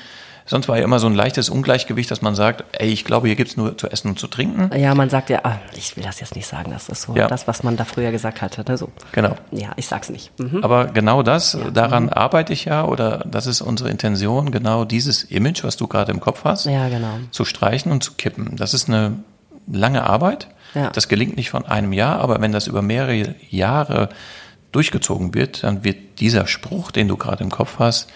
[0.46, 3.36] Sonst war ja immer so ein leichtes Ungleichgewicht, dass man sagt, ey, ich glaube, hier
[3.36, 4.70] gibt's nur zu essen und zu trinken.
[4.78, 7.28] Ja, man sagt ja, ah, ich will das jetzt nicht sagen, das ist so ja.
[7.28, 8.64] das, was man da früher gesagt hatte.
[8.68, 8.78] Ne?
[8.78, 8.90] So.
[9.14, 9.36] Genau.
[9.52, 10.38] Ja, ich sag's nicht.
[10.40, 10.64] Mhm.
[10.64, 11.72] Aber genau das, ja.
[11.72, 12.14] daran mhm.
[12.14, 16.20] arbeite ich ja, oder das ist unsere Intention, genau dieses Image, was du gerade im
[16.20, 17.20] Kopf hast, ja, genau.
[17.32, 18.58] zu streichen und zu kippen.
[18.58, 19.20] Das ist eine
[19.68, 20.48] lange Arbeit.
[20.74, 20.90] Ja.
[20.90, 24.10] Das gelingt nicht von einem Jahr, aber wenn das über mehrere Jahre
[24.72, 28.10] durchgezogen wird, dann wird dieser Spruch, den du gerade im Kopf hast,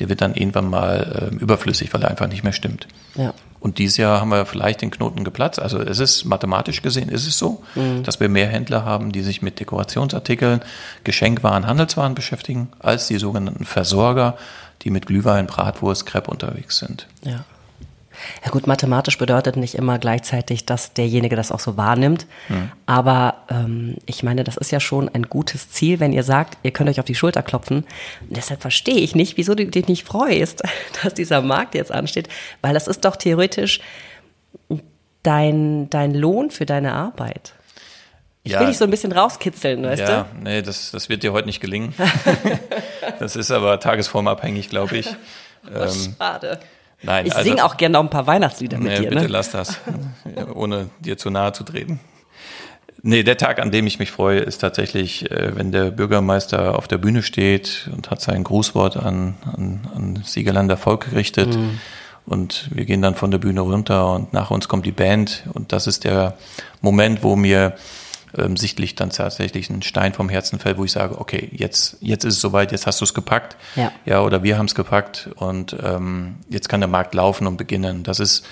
[0.00, 2.88] der wird dann irgendwann mal äh, überflüssig, weil er einfach nicht mehr stimmt.
[3.14, 3.34] Ja.
[3.60, 5.60] Und dieses Jahr haben wir vielleicht den Knoten geplatzt.
[5.60, 8.02] Also es ist mathematisch gesehen ist es so, mhm.
[8.02, 10.62] dass wir mehr Händler haben, die sich mit Dekorationsartikeln,
[11.04, 14.38] Geschenkwaren, Handelswaren beschäftigen, als die sogenannten Versorger,
[14.82, 17.06] die mit Glühwein, Bratwurst, Crepe unterwegs sind.
[17.22, 17.44] Ja.
[18.44, 22.26] Ja gut, mathematisch bedeutet nicht immer gleichzeitig, dass derjenige das auch so wahrnimmt.
[22.48, 22.72] Mhm.
[22.86, 26.70] Aber ähm, ich meine, das ist ja schon ein gutes Ziel, wenn ihr sagt, ihr
[26.70, 27.84] könnt euch auf die Schulter klopfen.
[28.28, 30.62] Und deshalb verstehe ich nicht, wieso du dich nicht freust,
[31.02, 32.28] dass dieser Markt jetzt ansteht,
[32.62, 33.80] weil das ist doch theoretisch
[35.22, 37.54] dein, dein Lohn für deine Arbeit.
[38.42, 40.12] Ich ja, will dich so ein bisschen rauskitzeln, weißt ja, du?
[40.12, 41.94] Ja, nee, das, das wird dir heute nicht gelingen.
[43.18, 45.08] das ist aber tagesformabhängig, glaube ich.
[45.70, 46.58] Ähm, schade.
[47.02, 49.08] Nein, ich also, singe auch gerne noch ein paar Weihnachtslieder mit nee, dir.
[49.08, 49.28] Bitte ne?
[49.28, 49.78] lass das,
[50.54, 52.00] ohne dir zu nahe zu treten.
[53.02, 56.86] Nee, der Tag, an dem ich mich freue, ist tatsächlich, äh, wenn der Bürgermeister auf
[56.86, 61.56] der Bühne steht und hat sein Grußwort an, an, an Siegerlander Volk gerichtet.
[61.56, 61.80] Mhm.
[62.26, 65.44] Und wir gehen dann von der Bühne runter und nach uns kommt die Band.
[65.54, 66.36] Und das ist der
[66.82, 67.74] Moment, wo mir
[68.36, 72.24] ähm, sichtlich dann tatsächlich ein Stein vom Herzen fällt, wo ich sage, okay, jetzt, jetzt
[72.24, 73.56] ist es soweit, jetzt hast du es gepackt.
[73.76, 73.92] Ja.
[74.04, 78.02] ja, oder wir haben es gepackt und ähm, jetzt kann der Markt laufen und beginnen.
[78.02, 78.46] Das ist,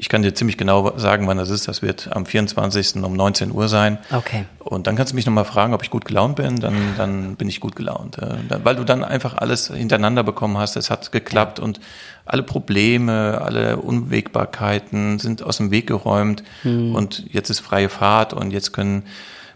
[0.00, 1.68] ich kann dir ziemlich genau sagen, wann das ist.
[1.68, 2.96] Das wird am 24.
[2.96, 3.98] um 19 Uhr sein.
[4.10, 4.46] Okay.
[4.58, 6.56] Und dann kannst du mich nochmal fragen, ob ich gut gelaunt bin.
[6.56, 8.16] Dann, dann bin ich gut gelaunt.
[8.16, 10.76] Äh, weil du dann einfach alles hintereinander bekommen hast.
[10.76, 11.64] Es hat geklappt ja.
[11.64, 11.80] und
[12.24, 16.44] alle Probleme, alle Unwägbarkeiten sind aus dem Weg geräumt.
[16.62, 16.94] Hm.
[16.94, 19.02] Und jetzt ist freie Fahrt und jetzt können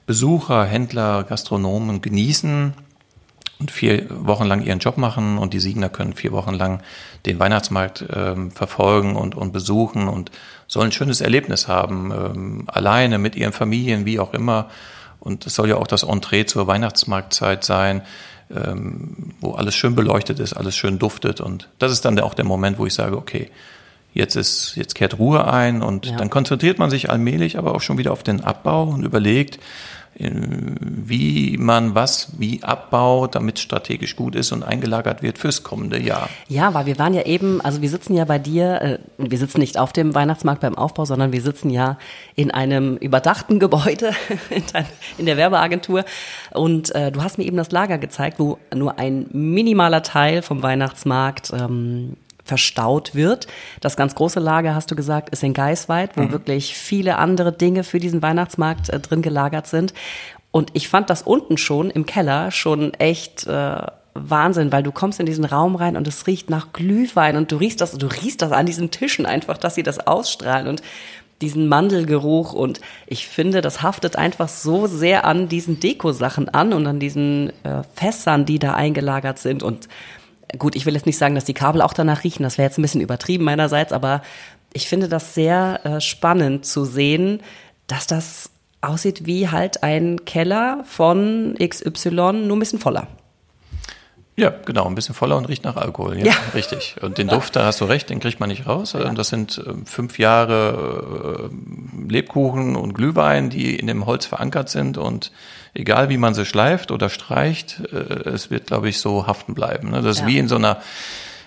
[0.05, 2.75] Besucher, Händler, Gastronomen genießen
[3.61, 6.83] und vier Wochen lang ihren Job machen und die Siegner können vier Wochen lang
[7.27, 10.31] den Weihnachtsmarkt ähm, verfolgen und, und besuchen und
[10.67, 14.69] sollen ein schönes Erlebnis haben, ähm, alleine mit ihren Familien, wie auch immer.
[15.21, 18.03] Und es soll ja auch das Entree zur Weihnachtsmarktzeit sein,
[18.55, 21.41] ähm, wo alles schön beleuchtet ist, alles schön duftet.
[21.41, 23.51] Und das ist dann auch der Moment, wo ich sage, okay,
[24.13, 26.17] jetzt ist, jetzt kehrt Ruhe ein und ja.
[26.17, 29.59] dann konzentriert man sich allmählich aber auch schon wieder auf den Abbau und überlegt,
[30.17, 36.29] wie man was wie abbaut, damit strategisch gut ist und eingelagert wird fürs kommende Jahr.
[36.49, 39.59] Ja, weil wir waren ja eben, also wir sitzen ja bei dir, äh, wir sitzen
[39.59, 41.99] nicht auf dem Weihnachtsmarkt beim Aufbau, sondern wir sitzen ja
[42.37, 44.13] in einem überdachten Gebäude
[45.19, 46.05] in der Werbeagentur
[46.53, 50.63] und äh, du hast mir eben das Lager gezeigt, wo nur ein minimaler Teil vom
[50.63, 53.47] Weihnachtsmarkt ähm, verstaut wird.
[53.81, 56.33] Das ganz große Lager, hast du gesagt, ist in Geisweit, wo mhm.
[56.33, 59.95] wirklich viele andere Dinge für diesen Weihnachtsmarkt äh, drin gelagert sind.
[60.51, 63.77] Und ich fand das unten schon im Keller schon echt äh,
[64.15, 67.57] Wahnsinn, weil du kommst in diesen Raum rein und es riecht nach Glühwein und du
[67.57, 70.83] riechst das, du riechst das an diesen Tischen einfach, dass sie das ausstrahlen und
[71.41, 76.87] diesen Mandelgeruch und ich finde, das haftet einfach so sehr an diesen Dekosachen an und
[76.87, 79.89] an diesen äh, Fässern, die da eingelagert sind und
[80.59, 82.79] gut, ich will jetzt nicht sagen, dass die Kabel auch danach riechen, das wäre jetzt
[82.79, 84.23] ein bisschen übertrieben meinerseits, aber
[84.73, 87.41] ich finde das sehr äh, spannend zu sehen,
[87.87, 93.09] dass das aussieht wie halt ein Keller von XY, nur ein bisschen voller.
[94.37, 96.19] Ja, genau, ein bisschen voller und riecht nach Alkohol.
[96.19, 96.35] Ja, ja.
[96.55, 96.97] richtig.
[97.01, 98.95] Und den Duft, da hast du recht, den kriegt man nicht raus.
[98.95, 99.09] Ja.
[99.13, 104.99] Das sind äh, fünf Jahre äh, Lebkuchen und Glühwein, die in dem Holz verankert sind
[104.99, 105.31] und
[105.73, 109.91] egal wie man sie schleift oder streicht, äh, es wird, glaube ich, so haften bleiben.
[109.91, 110.03] Ne?
[110.03, 110.27] Das ist ja.
[110.27, 110.79] wie in so einer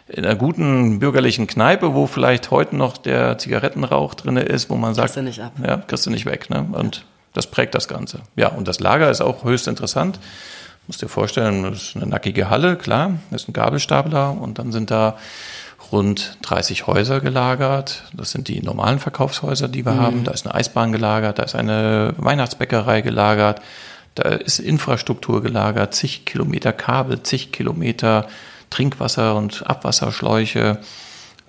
[0.09, 4.95] in einer guten bürgerlichen Kneipe, wo vielleicht heute noch der Zigarettenrauch drinne ist, wo man
[4.95, 5.51] sagt, kriegst du nicht ab.
[5.61, 6.49] Ja, kriegst du nicht weg.
[6.49, 6.65] Ne?
[6.71, 8.21] Und das prägt das Ganze.
[8.37, 10.15] Ja, und das Lager ist auch höchst interessant.
[10.15, 10.21] Du
[10.87, 14.71] musst dir vorstellen, das ist eine nackige Halle, klar, das ist ein Gabelstapler und dann
[14.71, 15.17] sind da
[15.91, 18.03] rund 30 Häuser gelagert.
[18.13, 20.01] Das sind die normalen Verkaufshäuser, die wir mhm.
[20.01, 20.23] haben.
[20.23, 23.61] Da ist eine Eisbahn gelagert, da ist eine Weihnachtsbäckerei gelagert,
[24.15, 28.27] da ist Infrastruktur gelagert, zig Kilometer Kabel, zig Kilometer
[28.69, 30.79] Trinkwasser und Abwasserschläuche.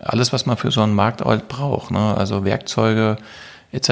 [0.01, 2.15] Alles, was man für so einen Markt halt braucht, ne?
[2.17, 3.17] also Werkzeuge
[3.73, 3.91] etc.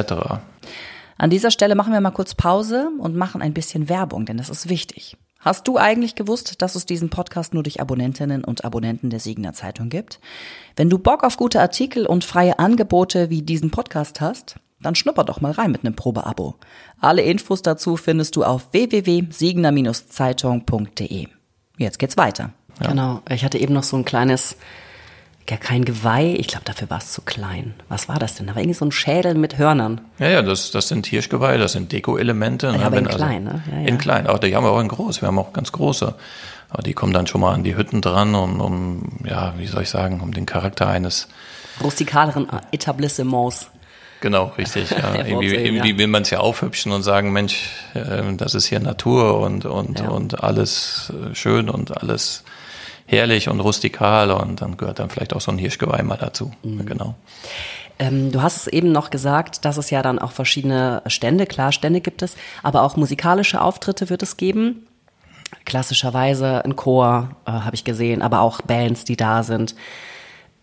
[1.18, 4.50] An dieser Stelle machen wir mal kurz Pause und machen ein bisschen Werbung, denn das
[4.50, 5.16] ist wichtig.
[5.46, 9.52] Hast du eigentlich gewusst, dass es diesen Podcast nur durch Abonnentinnen und Abonnenten der Siegener
[9.52, 10.18] Zeitung gibt?
[10.74, 15.22] Wenn du Bock auf gute Artikel und freie Angebote wie diesen Podcast hast, dann schnupper
[15.22, 16.56] doch mal rein mit einem Probeabo.
[16.98, 21.28] Alle Infos dazu findest du auf www.siegener-zeitung.de.
[21.78, 22.50] Jetzt geht's weiter.
[22.80, 22.88] Ja.
[22.88, 23.22] Genau.
[23.30, 24.56] Ich hatte eben noch so ein kleines
[25.50, 26.34] ja kein Geweih.
[26.38, 27.74] Ich glaube, dafür war es zu klein.
[27.88, 28.46] Was war das denn?
[28.46, 30.00] Da war irgendwie so ein Schädel mit Hörnern.
[30.18, 32.68] Ja, ja, das, das sind Hirschgeweih, das sind Deko-Elemente.
[32.68, 32.84] Ja, ne?
[32.84, 33.62] aber in also, klein, ne?
[33.70, 33.88] Ja, ja.
[33.88, 35.20] In klein, auch die haben wir auch in groß.
[35.22, 36.14] Wir haben auch ganz große.
[36.68, 39.82] Aber die kommen dann schon mal an die Hütten dran, um, um ja, wie soll
[39.82, 41.28] ich sagen, um den Charakter eines
[41.82, 43.70] rustikaleren Etablissements
[44.20, 44.90] Genau, richtig.
[44.90, 45.14] Ja.
[45.26, 49.38] irgendwie, irgendwie will man es ja aufhübschen und sagen, Mensch, äh, das ist hier Natur
[49.40, 52.42] und, und, und alles äh, schön und alles
[53.06, 56.50] herrlich und rustikal und dann gehört dann vielleicht auch so ein Hirschgeweih mal dazu.
[56.62, 56.86] Mhm.
[56.86, 57.14] Genau.
[57.98, 61.72] Ähm, du hast es eben noch gesagt, dass es ja dann auch verschiedene Stände, klar,
[61.72, 64.86] Stände gibt es, aber auch musikalische Auftritte wird es geben.
[65.64, 69.74] Klassischerweise ein Chor, äh, habe ich gesehen, aber auch Bands, die da sind.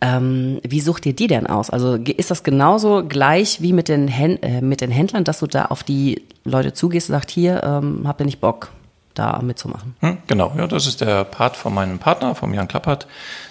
[0.01, 1.69] Ähm, wie sucht ihr die denn aus?
[1.69, 5.65] Also ist das genauso gleich wie mit den, äh, mit den Händlern, dass du da
[5.65, 8.69] auf die Leute zugehst und sagst, hier, ähm, habt ihr nicht Bock?
[9.13, 9.95] Da mitzumachen.
[9.99, 13.07] Hm, genau, ja, das ist der Part von meinem Partner, von Jan Klappert,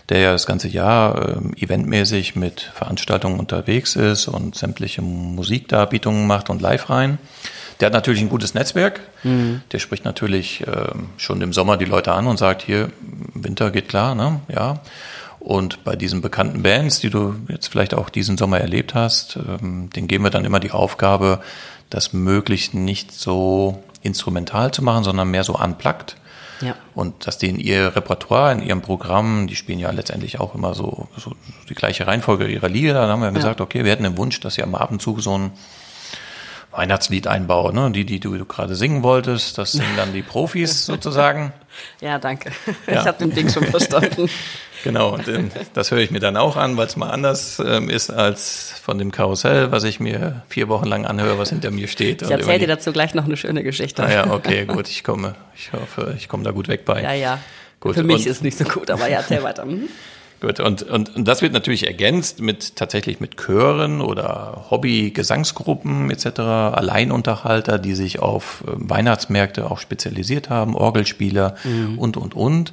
[0.08, 6.50] der ja das ganze Jahr ähm, eventmäßig mit Veranstaltungen unterwegs ist und sämtliche Musikdarbietungen macht
[6.50, 7.18] und live rein.
[7.80, 9.00] Der hat natürlich ein gutes Netzwerk.
[9.22, 9.62] Mhm.
[9.72, 12.90] Der spricht natürlich ähm, schon im Sommer die Leute an und sagt, hier,
[13.34, 14.40] Winter geht klar, ne?
[14.48, 14.80] Ja.
[15.40, 19.90] Und bei diesen bekannten Bands, die du jetzt vielleicht auch diesen Sommer erlebt hast, ähm,
[19.90, 21.40] denen geben wir dann immer die Aufgabe,
[21.90, 26.16] das möglichst nicht so instrumental zu machen, sondern mehr so unplugged.
[26.60, 26.76] Ja.
[26.94, 30.74] Und dass die in ihr Repertoire, in ihrem Programm, die spielen ja letztendlich auch immer
[30.74, 31.32] so, so
[31.68, 32.94] die gleiche Reihenfolge ihrer Lieder.
[32.94, 33.34] Dann haben wir ja.
[33.34, 35.50] gesagt, okay, wir hätten den Wunsch, dass sie am Abendzug so ein
[36.72, 37.74] Weihnachtslied einbauen.
[37.74, 37.90] Ne?
[37.90, 41.52] Die, die du, du gerade singen wolltest, das sind dann die Profis sozusagen.
[42.02, 42.50] Ja, danke.
[42.86, 43.00] Ja.
[43.00, 44.28] Ich habe den Ding schon verstanden.
[44.84, 45.24] Genau, und
[45.74, 48.98] das höre ich mir dann auch an, weil es mal anders ähm, ist als von
[48.98, 52.20] dem Karussell, was ich mir vier Wochen lang anhöre, was hinter mir steht.
[52.22, 54.02] Ich erzähle dir dazu gleich noch eine schöne Geschichte.
[54.02, 55.36] Ah ja, okay, gut, ich komme.
[55.54, 57.00] Ich hoffe, ich komme da gut weg bei.
[57.00, 57.38] Ja, ja.
[57.78, 57.94] Gut.
[57.94, 59.64] Für mich ist nicht so gut, aber ja, erzähl weiter.
[60.42, 66.40] Gut, und, und, und das wird natürlich ergänzt mit tatsächlich mit Chören oder Hobby-Gesangsgruppen etc.,
[66.40, 71.96] Alleinunterhalter, die sich auf ähm, Weihnachtsmärkte auch spezialisiert haben, Orgelspieler mhm.
[71.96, 72.72] und, und, und.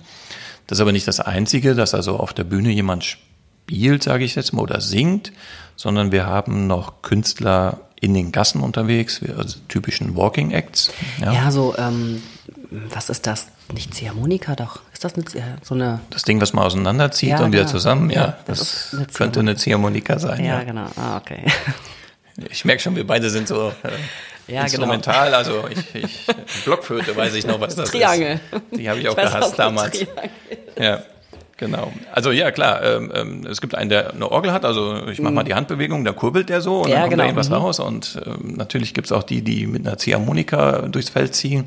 [0.65, 4.33] Das ist aber nicht das Einzige, dass also auf der Bühne jemand spielt, sage ich
[4.33, 5.31] jetzt mal, oder singt,
[5.75, 10.91] sondern wir haben noch Künstler in den Gassen unterwegs, also typischen Walking Acts.
[11.21, 12.23] Ja, ja so, ähm,
[12.71, 13.49] was ist das?
[13.71, 14.79] Nicht Ziehharmonika, doch.
[14.99, 16.01] Ist das eine, so eine.
[16.09, 17.71] Das Ding, was man auseinanderzieht ja, und wieder genau.
[17.71, 18.21] zusammen, ja.
[18.21, 20.43] ja das, das eine könnte eine Ziehharmonika sein.
[20.43, 20.87] Ja, ja, genau.
[20.97, 21.45] Ah, okay.
[22.49, 23.69] Ich merke schon, wir beide sind so.
[23.83, 24.63] Äh, ja, genau.
[24.63, 25.37] Instrumental, genau.
[25.37, 26.25] also ich, ich
[26.65, 28.39] Blockflöte weiß ich noch, was das Triangel.
[28.51, 28.79] ist.
[28.79, 30.05] Die habe ich auch gehasst damals.
[30.77, 31.01] Ja,
[31.59, 31.93] genau.
[32.11, 35.31] Also ja, klar, ähm, ähm, es gibt einen, der eine Orgel hat, also ich mache
[35.31, 35.35] mhm.
[35.35, 37.23] mal die Handbewegung, da kurbelt der so und ja, dann kommt genau.
[37.23, 37.55] da irgendwas mhm.
[37.55, 37.79] raus.
[37.79, 41.65] Und ähm, natürlich gibt es auch die, die mit einer Ziehharmonika durchs Feld ziehen.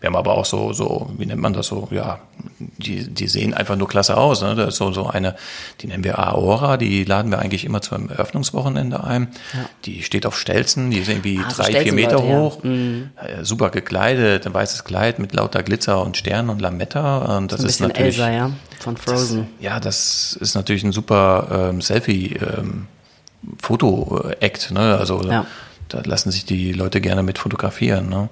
[0.00, 2.20] Wir haben aber auch so, so, wie nennt man das so, ja,
[2.58, 4.40] die, die sehen einfach nur klasse aus.
[4.40, 4.54] Ne?
[4.54, 5.36] Das ist so, so eine,
[5.82, 9.28] die nennen wir Aora, die laden wir eigentlich immer zum Eröffnungswochenende ein.
[9.52, 9.68] Ja.
[9.84, 12.64] Die steht auf Stelzen, die ist irgendwie ah, drei, vier Meter Leute, hoch.
[12.64, 12.70] Ja.
[12.70, 13.10] Mhm.
[13.16, 17.36] Äh, super gekleidet, ein weißes Kleid mit lauter Glitzer und Sternen und Lametta.
[17.36, 18.18] Und das so ist natürlich.
[18.18, 18.50] Elsa, ja,
[18.82, 19.48] von Frozen.
[19.56, 22.86] Das, ja, das ist natürlich ein super ähm, Selfie, ähm,
[24.70, 24.96] ne?
[24.98, 25.46] Also ja.
[25.88, 28.08] da lassen sich die Leute gerne mit fotografieren.
[28.08, 28.28] Ne?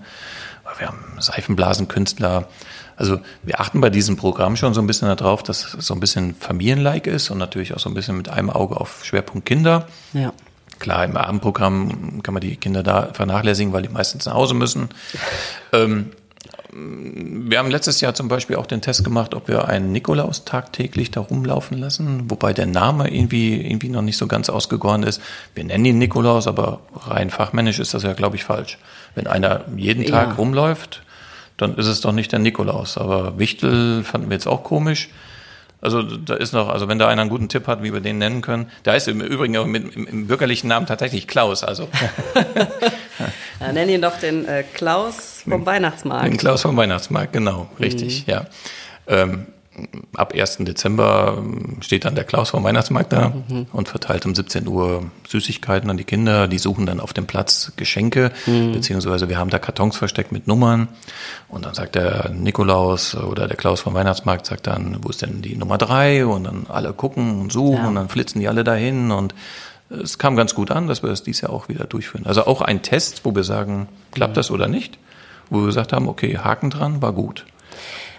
[0.79, 2.49] wir haben Seifenblasenkünstler.
[2.97, 6.01] Also wir achten bei diesem Programm schon so ein bisschen darauf, dass es so ein
[6.01, 9.87] bisschen familienlike ist und natürlich auch so ein bisschen mit einem Auge auf Schwerpunkt Kinder.
[10.13, 10.33] Ja.
[10.79, 14.89] Klar, im Abendprogramm kann man die Kinder da vernachlässigen, weil die meistens nach Hause müssen.
[15.71, 16.13] Ähm,
[16.81, 21.11] wir haben letztes Jahr zum Beispiel auch den Test gemacht, ob wir einen Nikolaus tagtäglich
[21.11, 25.21] da rumlaufen lassen, wobei der Name irgendwie, irgendwie noch nicht so ganz ausgegoren ist.
[25.55, 28.79] Wir nennen ihn Nikolaus, aber rein fachmännisch ist das ja, glaube ich, falsch.
[29.15, 30.35] Wenn einer jeden Tag ja.
[30.35, 31.03] rumläuft,
[31.57, 32.99] dann ist es doch nicht der Nikolaus.
[32.99, 35.09] Aber Wichtel fanden wir jetzt auch komisch.
[35.81, 38.19] Also da ist noch, also wenn da einer einen guten Tipp hat, wie wir den
[38.19, 41.63] nennen können, da ist im Übrigen auch mit, im, im bürgerlichen Namen tatsächlich Klaus.
[41.63, 41.89] Also
[43.61, 46.27] ja, nenn ihn doch den äh, Klaus vom Weihnachtsmarkt.
[46.27, 48.33] Den Klaus vom Weihnachtsmarkt, genau, richtig, mhm.
[48.33, 48.47] ja.
[49.07, 49.47] Ähm,
[50.15, 50.59] ab 1.
[50.61, 53.67] Dezember ähm, steht dann der Klaus vom Weihnachtsmarkt da mhm.
[53.73, 56.49] und verteilt um 17 Uhr Süßigkeiten an die Kinder.
[56.49, 58.73] Die suchen dann auf dem Platz Geschenke, mhm.
[58.73, 60.89] beziehungsweise wir haben da Kartons versteckt mit Nummern.
[61.49, 65.43] Und dann sagt der Nikolaus oder der Klaus vom Weihnachtsmarkt sagt dann, wo ist denn
[65.43, 66.27] die Nummer drei?
[66.27, 67.89] Und dann alle gucken und suchen ja.
[67.89, 69.35] und dann flitzen die alle dahin und
[69.91, 72.27] es kam ganz gut an, dass wir das dieses Jahr auch wieder durchführen.
[72.27, 74.37] Also auch ein Test, wo wir sagen, klappt mhm.
[74.37, 74.99] das oder nicht?
[75.51, 77.47] Wo wir gesagt haben, okay, Haken dran, war gut.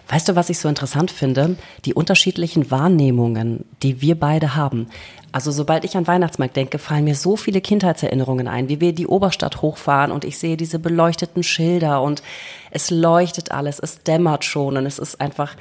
[0.09, 1.55] Weißt du, was ich so interessant finde?
[1.85, 4.87] Die unterschiedlichen Wahrnehmungen, die wir beide haben.
[5.31, 9.05] Also sobald ich an Weihnachtsmarkt denke, fallen mir so viele Kindheitserinnerungen ein, wie wir die
[9.05, 12.23] Oberstadt hochfahren und ich sehe diese beleuchteten Schilder und
[12.71, 15.55] es leuchtet alles, es dämmert schon und es ist einfach,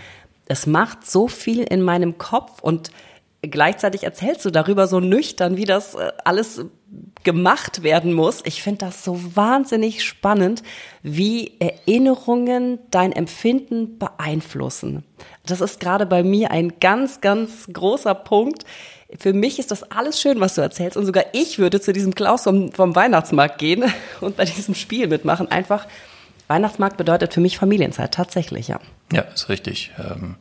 [0.47, 2.91] es macht so viel in meinem Kopf und
[3.43, 6.65] gleichzeitig erzählst du darüber so nüchtern, wie das äh, alles
[7.25, 8.41] gemacht werden muss.
[8.45, 10.63] Ich finde das so wahnsinnig spannend,
[11.03, 15.05] wie Erinnerungen dein Empfinden beeinflussen.
[15.45, 18.65] Das ist gerade bei mir ein ganz, ganz großer Punkt.
[19.19, 20.97] Für mich ist das alles schön, was du erzählst.
[20.97, 23.85] Und sogar ich würde zu diesem Klaus vom, vom Weihnachtsmarkt gehen
[24.21, 25.51] und bei diesem Spiel mitmachen.
[25.51, 25.87] Einfach,
[26.47, 28.81] Weihnachtsmarkt bedeutet für mich Familienzeit, tatsächlich, ja.
[29.13, 29.93] Ja, ist richtig.
[29.99, 30.37] Ähm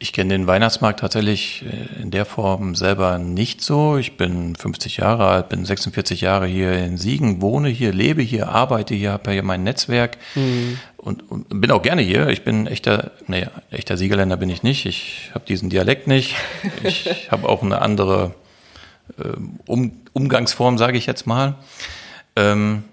[0.00, 3.96] ich kenne den Weihnachtsmarkt tatsächlich äh, in der Form selber nicht so.
[3.96, 8.48] Ich bin 50 Jahre alt, bin 46 Jahre hier in Siegen, wohne hier, lebe hier,
[8.48, 10.78] arbeite hier, habe hier mein Netzwerk mhm.
[10.96, 12.28] und, und, bin auch gerne hier.
[12.28, 14.86] Ich bin echter, nee, echter Siegerländer bin ich nicht.
[14.86, 16.36] Ich habe diesen Dialekt nicht.
[16.84, 18.34] Ich habe auch eine andere
[19.18, 19.32] äh,
[19.66, 21.56] um, Umgangsform, sage ich jetzt mal.
[22.36, 22.84] Ähm,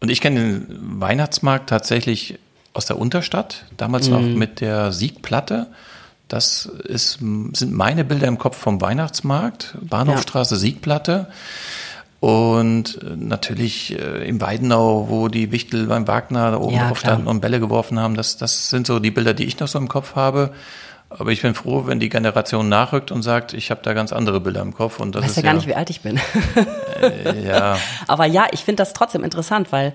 [0.00, 2.38] und ich kenne den Weihnachtsmarkt tatsächlich
[2.72, 4.12] aus der Unterstadt, damals mhm.
[4.12, 5.66] noch mit der Siegplatte.
[6.34, 10.58] Das ist, sind meine Bilder im Kopf vom Weihnachtsmarkt, Bahnhofstraße, ja.
[10.58, 11.28] Siegplatte.
[12.18, 16.98] Und äh, natürlich äh, im Weidenau, wo die Wichtel beim Wagner da oben ja, drauf
[16.98, 18.16] standen und Bälle geworfen haben.
[18.16, 20.52] Das, das sind so die Bilder, die ich noch so im Kopf habe.
[21.08, 24.40] Aber ich bin froh, wenn die Generation nachrückt und sagt, ich habe da ganz andere
[24.40, 24.98] Bilder im Kopf.
[24.98, 26.18] Und das weiß ist ja gar nicht, wie alt ich bin.
[27.00, 27.78] Äh, ja.
[28.08, 29.94] Aber ja, ich finde das trotzdem interessant, weil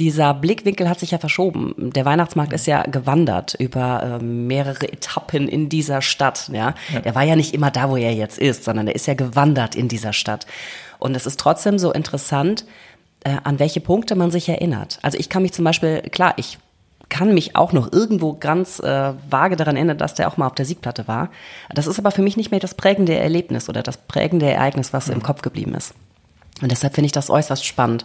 [0.00, 1.74] dieser Blickwinkel hat sich ja verschoben.
[1.76, 6.50] Der Weihnachtsmarkt ist ja gewandert über äh, mehrere Etappen in dieser Stadt.
[6.52, 6.74] Ja?
[6.92, 9.14] ja, der war ja nicht immer da, wo er jetzt ist, sondern er ist ja
[9.14, 10.46] gewandert in dieser Stadt.
[10.98, 12.64] Und es ist trotzdem so interessant,
[13.24, 14.98] äh, an welche Punkte man sich erinnert.
[15.02, 16.58] Also ich kann mich zum Beispiel, klar, ich
[17.10, 20.54] kann mich auch noch irgendwo ganz äh, vage daran erinnern, dass der auch mal auf
[20.54, 21.28] der Siegplatte war.
[21.68, 25.08] Das ist aber für mich nicht mehr das prägende Erlebnis oder das prägende Ereignis, was
[25.08, 25.14] mhm.
[25.14, 25.92] im Kopf geblieben ist.
[26.60, 28.04] Und deshalb finde ich das äußerst spannend,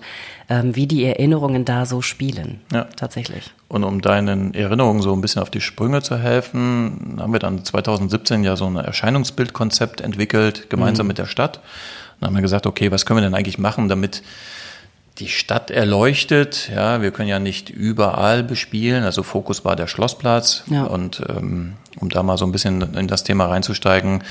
[0.50, 2.62] ähm, wie die Erinnerungen da so spielen.
[2.72, 2.86] Ja.
[2.96, 3.52] Tatsächlich.
[3.68, 7.66] Und um deinen Erinnerungen so ein bisschen auf die Sprünge zu helfen, haben wir dann
[7.66, 11.10] 2017 ja so ein Erscheinungsbildkonzept entwickelt, gemeinsam mhm.
[11.10, 11.60] mit der Stadt.
[12.20, 14.24] Dann haben wir gesagt, okay, was können wir denn eigentlich machen, damit
[15.20, 16.70] die Stadt erleuchtet.
[16.74, 19.04] Ja, wir können ja nicht überall bespielen.
[19.04, 20.64] Also Fokus war der Schlossplatz.
[20.70, 20.84] Ja.
[20.84, 24.22] Und ähm, um da mal so ein bisschen in das Thema reinzusteigen,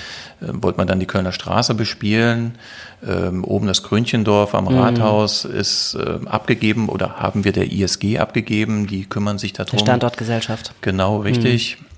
[0.41, 2.59] äh, wollte man dann die Kölner Straße bespielen.
[3.07, 4.79] Ähm, oben das Krönchendorf am mhm.
[4.79, 8.87] Rathaus ist äh, abgegeben oder haben wir der ISG abgegeben.
[8.87, 9.79] Die kümmern sich darum.
[9.79, 10.75] Die Standortgesellschaft.
[10.83, 11.79] Genau, richtig.
[11.81, 11.94] Mhm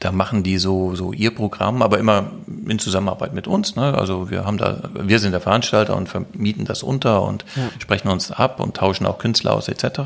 [0.00, 2.30] da machen die so, so ihr Programm, aber immer
[2.66, 3.76] in Zusammenarbeit mit uns.
[3.76, 3.94] Ne?
[3.94, 7.68] Also wir haben da, wir sind der Veranstalter und vermieten das unter und ja.
[7.78, 10.00] sprechen uns ab und tauschen auch Künstler aus etc.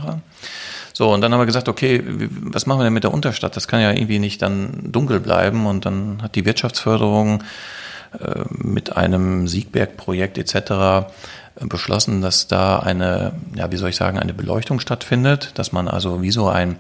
[0.92, 3.57] So, und dann haben wir gesagt, okay, was machen wir denn mit der Unterstadt?
[3.57, 5.66] Das kann ja irgendwie nicht dann dunkel bleiben.
[5.66, 7.42] Und dann hat die Wirtschaftsförderung
[8.18, 10.54] äh, mit einem Siegberg-Projekt etc.
[11.57, 15.88] Äh, beschlossen, dass da eine, ja, wie soll ich sagen, eine Beleuchtung stattfindet, dass man
[15.88, 16.76] also wie so ein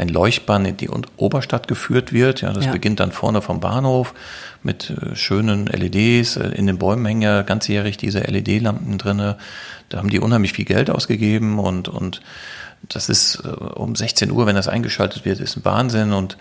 [0.00, 2.40] ein Leuchtbahn in die Oberstadt geführt wird.
[2.40, 2.72] Ja, das ja.
[2.72, 4.14] beginnt dann vorne vom Bahnhof
[4.62, 6.36] mit äh, schönen LEDs.
[6.36, 9.36] Äh, in den Bäumen hängen ja ganzjährig diese LED-Lampen drinne.
[9.90, 12.22] Da haben die unheimlich viel Geld ausgegeben und, und
[12.88, 16.38] das ist äh, um 16 Uhr, wenn das eingeschaltet wird, ist ein Wahnsinn und,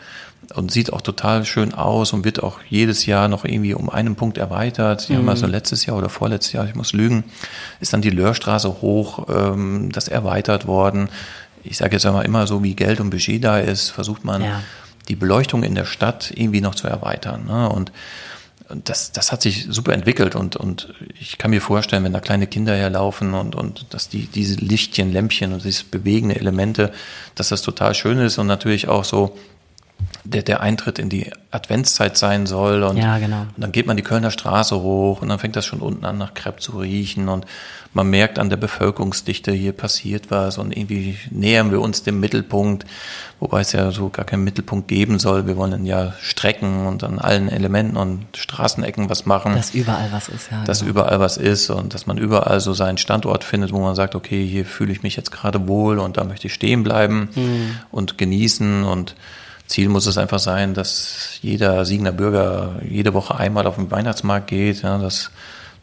[0.55, 4.15] und sieht auch total schön aus und wird auch jedes Jahr noch irgendwie um einen
[4.15, 5.09] Punkt erweitert.
[5.09, 5.17] Die mhm.
[5.17, 7.25] haben also letztes Jahr oder vorletztes Jahr, ich muss lügen,
[7.81, 11.09] ist dann die Löhrstraße hoch, ähm, das erweitert worden
[11.69, 14.63] ich sage jetzt einmal immer so, wie Geld und Budget da ist, versucht man ja.
[15.07, 17.45] die Beleuchtung in der Stadt irgendwie noch zu erweitern.
[17.45, 17.69] Ne?
[17.69, 17.91] Und
[18.83, 22.45] das, das hat sich super entwickelt und, und ich kann mir vorstellen, wenn da kleine
[22.47, 26.91] Kinder herlaufen und, und dass die, diese Lichtchen, Lämpchen und diese bewegende Elemente,
[27.35, 29.37] dass das total schön ist und natürlich auch so
[30.23, 32.83] der, der Eintritt in die Adventszeit sein soll.
[32.83, 33.41] Und, ja, genau.
[33.41, 36.17] und dann geht man die Kölner Straße hoch und dann fängt das schon unten an
[36.17, 37.45] nach Crepe zu riechen und
[37.93, 42.85] man merkt an der Bevölkerungsdichte, hier passiert was und irgendwie nähern wir uns dem Mittelpunkt,
[43.39, 45.47] wobei es ja so gar keinen Mittelpunkt geben soll.
[45.47, 49.55] Wir wollen ja strecken und an allen Elementen und Straßenecken was machen.
[49.55, 50.63] Dass überall was ist, ja.
[50.65, 50.91] Dass genau.
[50.91, 54.45] überall was ist und dass man überall so seinen Standort findet, wo man sagt, okay,
[54.45, 57.79] hier fühle ich mich jetzt gerade wohl und da möchte ich stehen bleiben mhm.
[57.89, 59.15] und genießen und
[59.69, 64.47] Ziel muss es einfach sein, dass jeder Siegener Bürger jede Woche einmal auf den Weihnachtsmarkt
[64.47, 64.81] geht.
[64.81, 65.29] Ja, das,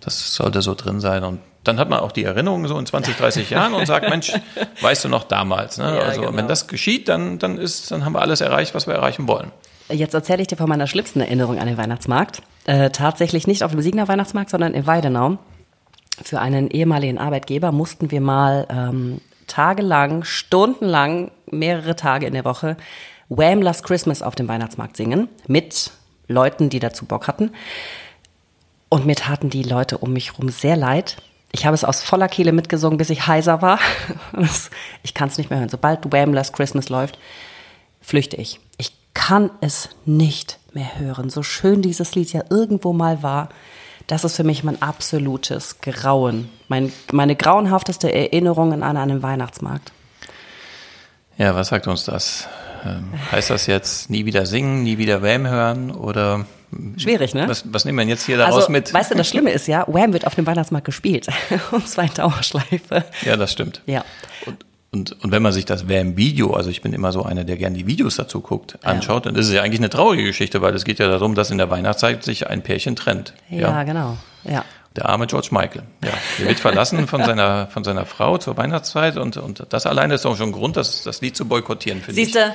[0.01, 1.23] das sollte so drin sein.
[1.23, 4.33] Und dann hat man auch die Erinnerungen so in 20, 30 Jahren und sagt, Mensch,
[4.81, 5.79] weißt du noch damals?
[5.79, 5.85] Ne?
[5.85, 6.37] Ja, also genau.
[6.37, 9.53] wenn das geschieht, dann, dann, ist, dann haben wir alles erreicht, was wir erreichen wollen.
[9.89, 12.43] Jetzt erzähle ich dir von meiner schlimmsten Erinnerung an den Weihnachtsmarkt.
[12.65, 15.39] Äh, tatsächlich nicht auf dem Siegner Weihnachtsmarkt, sondern in Weidenau.
[16.21, 22.77] Für einen ehemaligen Arbeitgeber mussten wir mal ähm, tagelang, stundenlang, mehrere Tage in der Woche
[23.29, 23.63] Wham!
[23.63, 25.91] Last Christmas auf dem Weihnachtsmarkt singen mit
[26.29, 27.51] Leuten, die dazu Bock hatten.
[28.89, 31.17] Und mir taten die Leute um mich herum sehr leid.
[31.53, 33.79] Ich habe es aus voller Kehle mitgesungen, bis ich heiser war.
[35.03, 35.69] ich kann es nicht mehr hören.
[35.69, 36.35] Sobald Wham!
[36.35, 37.19] Last Christmas läuft,
[38.01, 38.61] flüchte ich.
[38.79, 41.31] Ich kann es nicht mehr hören.
[41.31, 43.49] So schön dieses Lied ja irgendwo mal war,
[44.07, 46.49] das ist für mich mein absolutes Grauen.
[46.69, 49.91] Mein, meine grauenhafteste Erinnerung an einem Weihnachtsmarkt.
[51.39, 52.47] Ja, was sagt uns das?
[52.87, 56.47] Ähm, heißt das jetzt nie wieder singen, nie wieder Wham hören oder?
[56.97, 57.49] Schwierig, ne?
[57.49, 58.93] Was, was nehmen wir jetzt hier daraus also, mit?
[58.93, 61.29] Weißt du, das Schlimme ist ja, Wham wird auf dem Weihnachtsmarkt gespielt.
[61.71, 63.05] und zwar in Dauerschleife.
[63.23, 63.83] Ja, das stimmt.
[63.87, 64.05] Ja.
[64.45, 67.57] Und, und, und wenn man sich das Wham-Video, also ich bin immer so einer, der
[67.57, 69.31] gerne die Videos dazu guckt, anschaut, ja.
[69.31, 71.59] dann ist es ja eigentlich eine traurige Geschichte, weil es geht ja darum, dass in
[71.59, 73.35] der Weihnachtszeit sich ein Pärchen trennt.
[73.49, 73.83] Ja, ja?
[73.85, 74.17] genau.
[74.45, 74.65] Ja.
[74.97, 75.83] Der arme George Michael.
[76.03, 80.15] Ja, der wird verlassen von seiner, von seiner Frau zur Weihnachtszeit und, und das alleine
[80.15, 82.27] ist auch schon ein Grund, das, das Lied zu boykottieren, finde ich.
[82.27, 82.55] Siehste,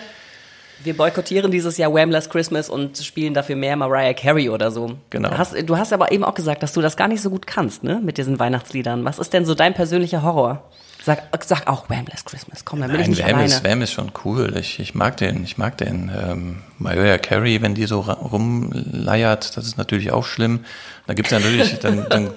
[0.84, 2.12] wir boykottieren dieses Jahr Wham!
[2.12, 4.98] Last Christmas und spielen dafür mehr Mariah Carey oder so.
[5.10, 5.30] Genau.
[5.30, 7.48] Du hast, du hast aber eben auch gesagt, dass du das gar nicht so gut
[7.48, 9.06] kannst, ne, mit diesen Weihnachtsliedern.
[9.06, 10.64] Was ist denn so dein persönlicher Horror?
[11.04, 12.06] Sag, sag auch Wham!
[12.12, 12.64] Last Christmas.
[12.64, 13.46] Komm, dann bin Nein, ich nicht Wham alleine.
[13.46, 14.56] Ist, Wham ist schon cool.
[14.60, 16.12] Ich, ich mag den, ich mag den.
[16.16, 20.62] Ähm, Mariah Carey, wenn die so rumleiert, das ist natürlich auch schlimm.
[21.08, 22.30] Da gibt's natürlich, dann, dann,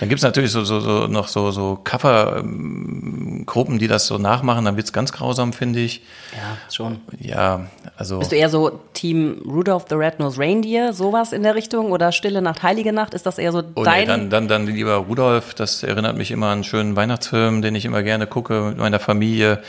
[0.00, 4.76] dann gibt's natürlich so, so, so noch so, so Cover-Gruppen, die das so nachmachen, dann
[4.76, 6.02] wird's ganz grausam, finde ich.
[6.32, 7.00] Ja, schon.
[7.18, 8.18] Ja, also.
[8.18, 11.92] Bist du eher so Team Rudolph the Red-Nosed Reindeer, sowas in der Richtung?
[11.92, 13.14] Oder Stille Nacht, Heilige Nacht?
[13.14, 14.00] Ist das eher so oh, dein?
[14.00, 17.74] Nee, dann, dann, dann lieber Rudolph, das erinnert mich immer an einen schönen Weihnachtsfilm, den
[17.74, 19.62] ich immer gerne gucke mit meiner Familie.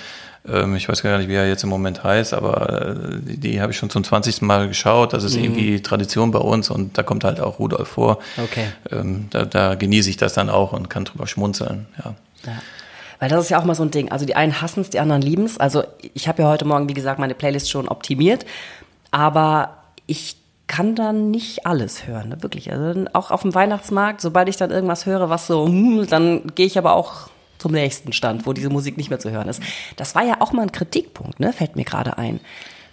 [0.48, 3.62] Ähm, ich weiß gar nicht, wie er jetzt im Moment heißt, aber äh, die, die
[3.62, 4.42] habe ich schon zum 20.
[4.42, 5.14] Mal geschaut.
[5.14, 5.46] Das ist mhm.
[5.46, 8.20] irgendwie Tradition bei uns und da kommt halt auch Rudolf vor.
[8.38, 8.68] Okay.
[8.92, 11.88] Ähm, da, da genieße ich das dann auch und kann drüber schmunzeln.
[11.98, 12.16] Ja.
[12.46, 12.62] ja.
[13.20, 14.12] Weil das ist ja auch mal so ein Ding.
[14.12, 15.60] Also die einen hassen es, die anderen lieben es.
[15.60, 15.84] Also
[16.14, 18.46] ich habe ja heute Morgen, wie gesagt, meine Playlist schon optimiert,
[19.12, 19.78] aber
[20.08, 20.38] ich
[20.68, 22.44] kann dann nicht alles hören, ne?
[22.44, 22.72] wirklich.
[22.72, 26.66] Also auch auf dem Weihnachtsmarkt, sobald ich dann irgendwas höre, was so, hm, dann gehe
[26.66, 27.30] ich aber auch
[27.60, 29.62] zum nächsten Stand, wo diese Musik nicht mehr zu hören ist.
[29.97, 31.53] Das war ja auch mal ein Kritikpunkt, ne?
[31.53, 32.39] fällt mir gerade ein.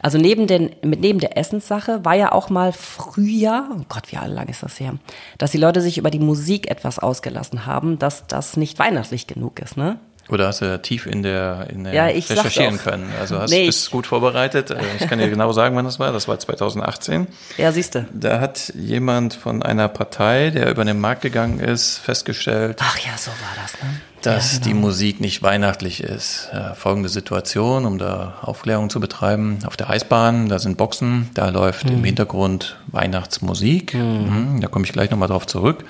[0.01, 4.49] Also neben, den, neben der Essenssache war ja auch mal früher, oh Gott, wie lang
[4.49, 4.95] ist das her,
[5.39, 9.59] dass die Leute sich über die Musik etwas ausgelassen haben, dass das nicht weihnachtlich genug
[9.59, 9.99] ist, ne?
[10.29, 13.13] Oder hast du tief in der, in der ja, ich recherchieren können?
[13.21, 14.71] Also hast nee, bist gut vorbereitet.
[14.71, 16.13] Äh, ich kann dir genau sagen, wann das war.
[16.13, 17.29] Das war 2018.
[17.59, 18.07] Ja, siehst du.
[18.13, 22.79] Da hat jemand von einer Partei, der über den Markt gegangen ist, festgestellt.
[22.81, 24.01] Ach ja, so war das, ne?
[24.27, 24.69] Dass ja, genau.
[24.69, 26.49] die Musik nicht weihnachtlich ist.
[26.53, 29.59] Äh, folgende Situation, um da Aufklärung zu betreiben.
[29.67, 31.99] Auf der Eisbahn, da sind Boxen, da läuft mhm.
[31.99, 33.95] im Hintergrund Weihnachtsmusik.
[33.95, 34.01] Mhm.
[34.01, 35.85] Mhm, da komme ich gleich nochmal drauf zurück.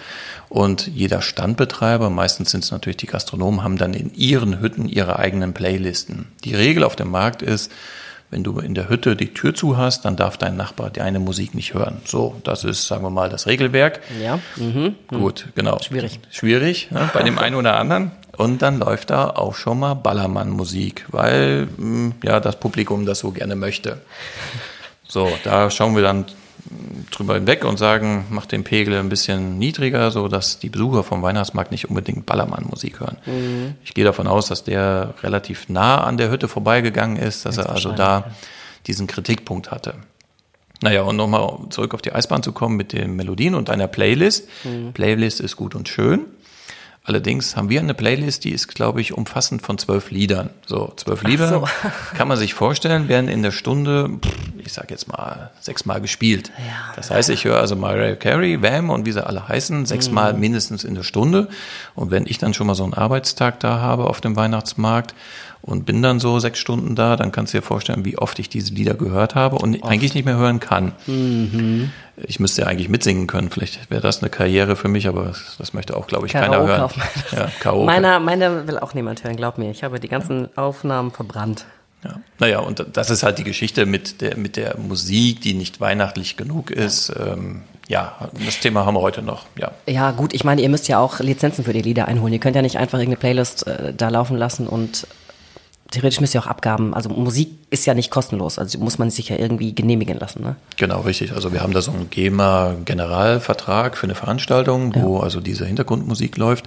[0.49, 5.19] Und jeder Standbetreiber, meistens sind es natürlich die Gastronomen, haben dann in ihren Hütten ihre
[5.19, 6.27] eigenen Playlisten.
[6.45, 7.73] Die Regel auf dem Markt ist,
[8.31, 11.55] wenn du in der Hütte die Tür zu hast, dann darf dein Nachbar deine Musik
[11.55, 12.03] nicht hören.
[12.05, 14.01] So, das ist, sagen wir mal, das Regelwerk.
[14.21, 14.41] Ja.
[14.57, 14.97] Mhm.
[15.09, 15.81] Gut, genau.
[15.81, 16.19] Schwierig.
[16.31, 18.11] Schwierig, ne, bei dem einen oder anderen.
[18.37, 23.31] Und dann läuft da auch schon mal Ballermann-Musik, weil hm, ja das Publikum das so
[23.31, 24.01] gerne möchte.
[25.09, 26.27] So, da schauen wir dann
[27.11, 31.23] drüber hinweg und sagen, mach den Pegel ein bisschen niedriger, so dass die Besucher vom
[31.23, 33.17] Weihnachtsmarkt nicht unbedingt Ballermann-Musik hören.
[33.27, 33.75] Mhm.
[33.85, 37.71] Ich gehe davon aus, dass der relativ nah an der Hütte vorbeigegangen ist, dass er
[37.71, 38.33] also da
[38.87, 39.95] diesen Kritikpunkt hatte.
[40.83, 44.49] Naja, und nochmal zurück auf die Eisbahn zu kommen mit den Melodien und einer Playlist.
[44.65, 44.93] Mhm.
[44.93, 46.27] Playlist ist gut und schön.
[47.07, 50.51] Allerdings haben wir eine Playlist, die ist, glaube ich, umfassend von zwölf Liedern.
[50.67, 51.65] So, zwölf Lieder so.
[52.17, 54.19] kann man sich vorstellen, werden in der Stunde,
[54.67, 56.51] ich sage jetzt mal, sechsmal gespielt.
[56.59, 56.93] Ja.
[56.97, 60.41] Das heißt, ich höre also Mariah Carey, Wham und wie sie alle heißen, sechsmal mhm.
[60.41, 61.49] mindestens in der Stunde.
[61.95, 65.15] Und wenn ich dann schon mal so einen Arbeitstag da habe auf dem Weihnachtsmarkt
[65.63, 68.49] und bin dann so sechs Stunden da, dann kannst du dir vorstellen, wie oft ich
[68.49, 69.91] diese Lieder gehört habe und oft.
[69.91, 70.93] eigentlich nicht mehr hören kann.
[71.07, 71.91] Mhm.
[72.17, 73.51] Ich müsste ja eigentlich mitsingen können.
[73.51, 76.67] Vielleicht wäre das eine Karriere für mich, aber das, möchte auch, glaube ich, Karaoke keiner
[76.67, 76.91] hören.
[77.33, 77.87] Ja, Karaoke.
[77.87, 79.71] Meiner, meiner will auch niemand hören, glaub mir.
[79.71, 81.67] Ich habe die ganzen Aufnahmen verbrannt.
[82.07, 82.21] Ja.
[82.39, 86.37] Naja, und das ist halt die Geschichte mit der, mit der Musik, die nicht weihnachtlich
[86.37, 87.09] genug ist.
[87.09, 87.33] Ja.
[87.33, 89.47] Ähm, ja, das Thema haben wir heute noch.
[89.59, 89.71] Ja.
[89.87, 92.33] ja, gut, ich meine, ihr müsst ja auch Lizenzen für die Lieder einholen.
[92.33, 95.07] Ihr könnt ja nicht einfach irgendeine Playlist äh, da laufen lassen und
[95.91, 99.29] theoretisch müsst ihr auch Abgaben, also Musik ist ja nicht kostenlos, also muss man sich
[99.29, 100.43] ja irgendwie genehmigen lassen.
[100.43, 100.57] Ne?
[100.77, 101.33] Genau, richtig.
[101.33, 105.23] Also wir haben da so einen GEMA-Generalvertrag für eine Veranstaltung, wo ja.
[105.23, 106.67] also diese Hintergrundmusik läuft.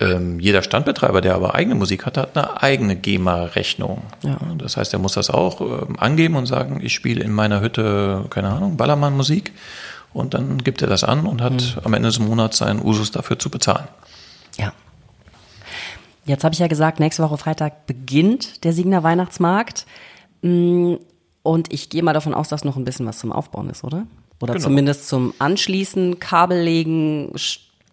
[0.00, 4.02] Ähm, jeder Standbetreiber, der aber eigene Musik hat, hat eine eigene GEMA-Rechnung.
[4.22, 4.38] Ja.
[4.58, 8.24] Das heißt, er muss das auch ähm, angeben und sagen, ich spiele in meiner Hütte,
[8.30, 9.52] keine Ahnung, Ballermann-Musik.
[10.12, 11.80] Und dann gibt er das an und hat mhm.
[11.84, 13.86] am Ende des Monats seinen Usus dafür zu bezahlen.
[14.56, 14.72] Ja.
[16.24, 19.86] Jetzt habe ich ja gesagt, nächste Woche Freitag beginnt der Siegner Weihnachtsmarkt.
[20.42, 20.94] Mm,
[21.42, 24.06] und ich gehe mal davon aus, dass noch ein bisschen was zum Aufbauen ist, oder?
[24.40, 24.64] Oder genau.
[24.64, 27.30] zumindest zum Anschließen, Kabellegen,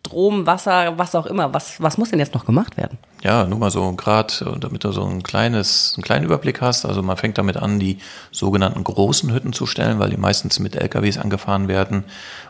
[0.06, 1.54] Strom, Wasser, was auch immer.
[1.54, 2.98] Was, was muss denn jetzt noch gemacht werden?
[3.22, 6.86] Ja, nur mal so gerade, damit du so ein kleines, einen kleinen Überblick hast.
[6.86, 8.00] Also man fängt damit an, die
[8.32, 12.04] sogenannten großen Hütten zu stellen, weil die meistens mit LKWs angefahren werden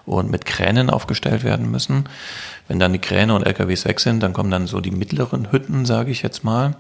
[0.06, 2.08] und mit Kränen aufgestellt werden müssen.
[2.72, 5.86] Wenn dann die Kräne und LKWs weg sind, dann kommen dann so die mittleren Hütten,
[5.86, 6.78] sage ich jetzt mal.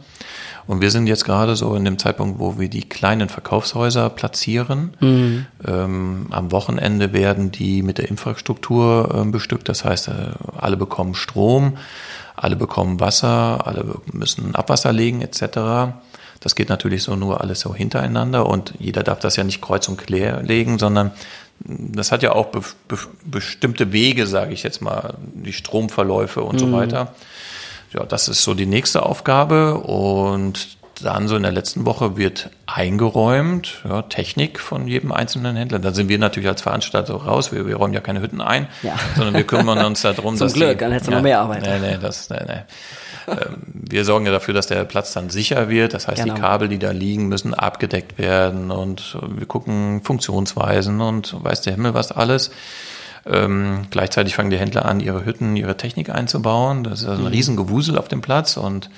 [0.65, 4.93] Und wir sind jetzt gerade so in dem Zeitpunkt, wo wir die kleinen Verkaufshäuser platzieren.
[5.01, 5.47] Mhm.
[5.67, 9.67] Ähm, am Wochenende werden die mit der Infrastruktur äh, bestückt.
[9.67, 10.13] Das heißt, äh,
[10.57, 11.75] alle bekommen Strom,
[12.37, 13.83] alle bekommen Wasser, alle
[14.13, 15.91] müssen Abwasser legen etc.
[16.39, 19.89] Das geht natürlich so nur alles so hintereinander und jeder darf das ja nicht kreuz
[19.89, 21.11] und quer legen, sondern
[21.65, 26.55] das hat ja auch be be bestimmte Wege, sage ich jetzt mal, die Stromverläufe und
[26.55, 26.59] mhm.
[26.59, 27.13] so weiter.
[27.93, 32.49] Ja, das ist so die nächste Aufgabe und dann so in der letzten Woche wird
[32.67, 35.79] eingeräumt, ja, Technik von jedem einzelnen Händler.
[35.79, 37.51] Da sind wir natürlich als Veranstalter raus.
[37.51, 38.95] Wir, wir räumen ja keine Hütten ein, ja.
[39.15, 41.39] sondern wir kümmern uns darum, Zum dass Glück, die, dann hättest du ja, noch mehr
[41.39, 41.63] Arbeit.
[41.63, 42.61] Nee, nee, das, nee, nee.
[43.31, 45.93] Ähm, wir sorgen ja dafür, dass der Platz dann sicher wird.
[45.93, 46.35] Das heißt, genau.
[46.35, 51.73] die Kabel, die da liegen, müssen abgedeckt werden und wir gucken Funktionsweisen und weiß der
[51.73, 52.51] Himmel was alles.
[53.25, 56.83] Ähm, gleichzeitig fangen die Händler an, ihre Hütten, ihre Technik einzubauen.
[56.83, 57.33] Das ist also ein mhm.
[57.33, 58.89] Riesengewusel auf dem Platz und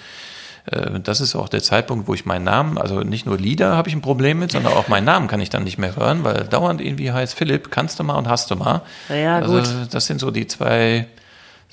[0.66, 3.90] äh, das ist auch der Zeitpunkt, wo ich meinen Namen, also nicht nur Lieder habe
[3.90, 6.46] ich ein Problem mit, sondern auch meinen Namen kann ich dann nicht mehr hören, weil
[6.46, 8.82] dauernd irgendwie heißt Philipp, kannst du mal und hast du mal.
[9.10, 9.70] Ja, also, gut.
[9.92, 11.08] Das sind so die zwei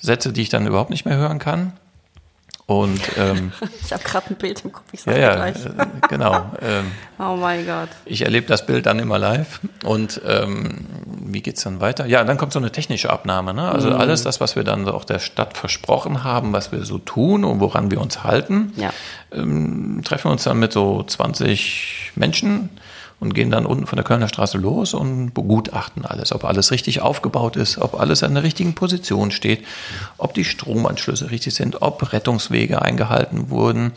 [0.00, 1.74] Sätze, die ich dann überhaupt nicht mehr hören kann.
[2.70, 3.50] Und ähm,
[3.84, 5.56] ich habe gerade ein Bild im Kopf, ich sage ja, gleich.
[5.56, 6.52] Äh, genau.
[6.62, 7.88] Ähm, oh mein Gott.
[8.04, 9.58] Ich erlebe das Bild dann immer live.
[9.82, 12.06] Und ähm, wie geht's dann weiter?
[12.06, 13.54] Ja, dann kommt so eine technische Abnahme.
[13.54, 13.68] Ne?
[13.68, 13.96] Also mhm.
[13.96, 17.58] alles das, was wir dann auch der Stadt versprochen haben, was wir so tun und
[17.58, 18.90] woran wir uns halten, ja.
[19.32, 22.70] ähm, treffen wir uns dann mit so 20 Menschen
[23.20, 27.02] und gehen dann unten von der Kölner Straße los und begutachten alles, ob alles richtig
[27.02, 29.64] aufgebaut ist, ob alles an der richtigen Position steht,
[30.16, 33.92] ob die Stromanschlüsse richtig sind, ob Rettungswege eingehalten wurden,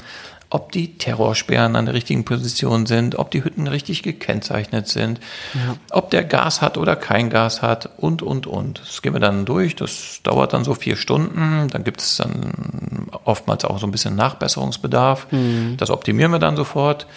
[0.49, 5.19] ob die Terrorsperren an der richtigen Position sind, ob die Hütten richtig gekennzeichnet sind,
[5.55, 5.77] ja.
[5.89, 8.79] ob der Gas hat oder kein Gas hat und, und, und.
[8.79, 9.75] Das gehen wir dann durch.
[9.75, 11.69] Das dauert dann so vier Stunden.
[11.69, 15.31] Dann gibt es dann oftmals auch so ein bisschen Nachbesserungsbedarf.
[15.31, 15.75] Mhm.
[15.77, 17.07] Das optimieren wir dann sofort.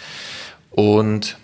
[0.71, 1.37] Und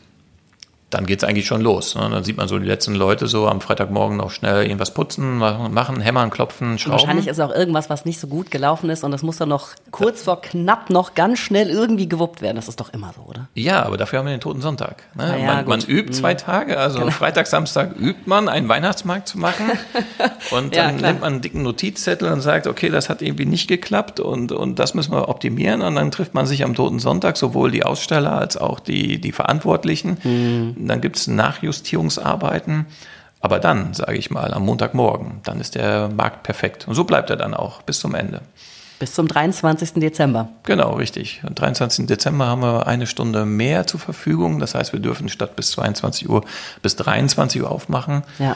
[0.93, 1.95] dann geht's eigentlich schon los.
[1.95, 2.07] Ne?
[2.09, 6.01] Dann sieht man so die letzten Leute so am Freitagmorgen noch schnell irgendwas putzen, machen,
[6.01, 6.99] hämmern, klopfen, schrauben.
[6.99, 9.69] Wahrscheinlich ist auch irgendwas, was nicht so gut gelaufen ist und das muss dann noch
[9.91, 12.55] kurz vor knapp noch ganz schnell irgendwie gewuppt werden.
[12.55, 13.47] Das ist doch immer so, oder?
[13.55, 15.03] Ja, aber dafür haben wir den Toten Sonntag.
[15.15, 15.39] Ne?
[15.39, 16.37] Ja, man, man, übt zwei mhm.
[16.37, 17.11] Tage, also genau.
[17.11, 19.71] Freitag, Samstag übt man, einen Weihnachtsmarkt zu machen
[20.51, 23.67] und dann ja, nimmt man einen dicken Notizzettel und sagt, okay, das hat irgendwie nicht
[23.67, 27.37] geklappt und, und das müssen wir optimieren und dann trifft man sich am Toten Sonntag,
[27.37, 30.17] sowohl die Aussteller als auch die, die Verantwortlichen.
[30.23, 32.85] Mhm dann gibt es Nachjustierungsarbeiten.
[33.39, 36.87] Aber dann, sage ich mal, am Montagmorgen, dann ist der Markt perfekt.
[36.87, 38.41] Und so bleibt er dann auch bis zum Ende.
[38.99, 39.95] Bis zum 23.
[39.95, 40.47] Dezember.
[40.63, 41.41] Genau, richtig.
[41.45, 42.05] Am 23.
[42.05, 44.59] Dezember haben wir eine Stunde mehr zur Verfügung.
[44.59, 46.45] Das heißt, wir dürfen statt bis 22 Uhr
[46.81, 48.23] bis 23 Uhr aufmachen.
[48.39, 48.55] Ja.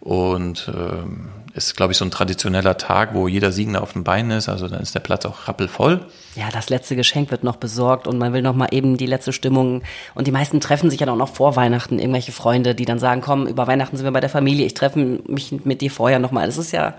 [0.00, 4.30] Und ähm, ist, glaube ich, so ein traditioneller Tag, wo jeder Siegner auf dem Bein
[4.30, 4.48] ist.
[4.48, 6.04] Also dann ist der Platz auch rappelvoll.
[6.34, 9.32] Ja, das letzte Geschenk wird noch besorgt und man will noch mal eben die letzte
[9.32, 9.82] Stimmung.
[10.14, 11.98] Und die meisten treffen sich ja auch noch vor Weihnachten.
[11.98, 14.66] Irgendwelche Freunde, die dann sagen, komm, über Weihnachten sind wir bei der Familie.
[14.66, 16.46] Ich treffe mich mit dir vorher noch mal.
[16.46, 16.94] Das ist ja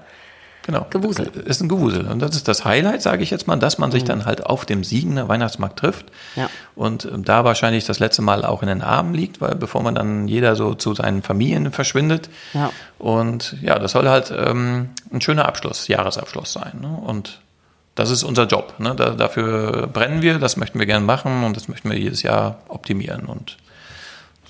[0.67, 0.85] Genau.
[0.89, 1.27] Gewusel.
[1.27, 2.05] Ist ein Gewusel.
[2.07, 4.65] Und das ist das Highlight, sage ich jetzt mal, dass man sich dann halt auf
[4.65, 6.07] dem Siegener Weihnachtsmarkt trifft.
[6.35, 6.49] Ja.
[6.75, 9.95] Und ähm, da wahrscheinlich das letzte Mal auch in den Armen liegt, weil bevor man
[9.95, 12.29] dann jeder so zu seinen Familien verschwindet.
[12.53, 12.69] Ja.
[12.99, 16.73] Und ja, das soll halt ähm, ein schöner Abschluss, Jahresabschluss sein.
[16.81, 16.89] Ne?
[16.89, 17.39] Und
[17.95, 18.73] das ist unser Job.
[18.79, 18.93] Ne?
[18.93, 22.57] Da, dafür brennen wir, das möchten wir gerne machen und das möchten wir jedes Jahr
[22.67, 23.25] optimieren.
[23.25, 23.55] Und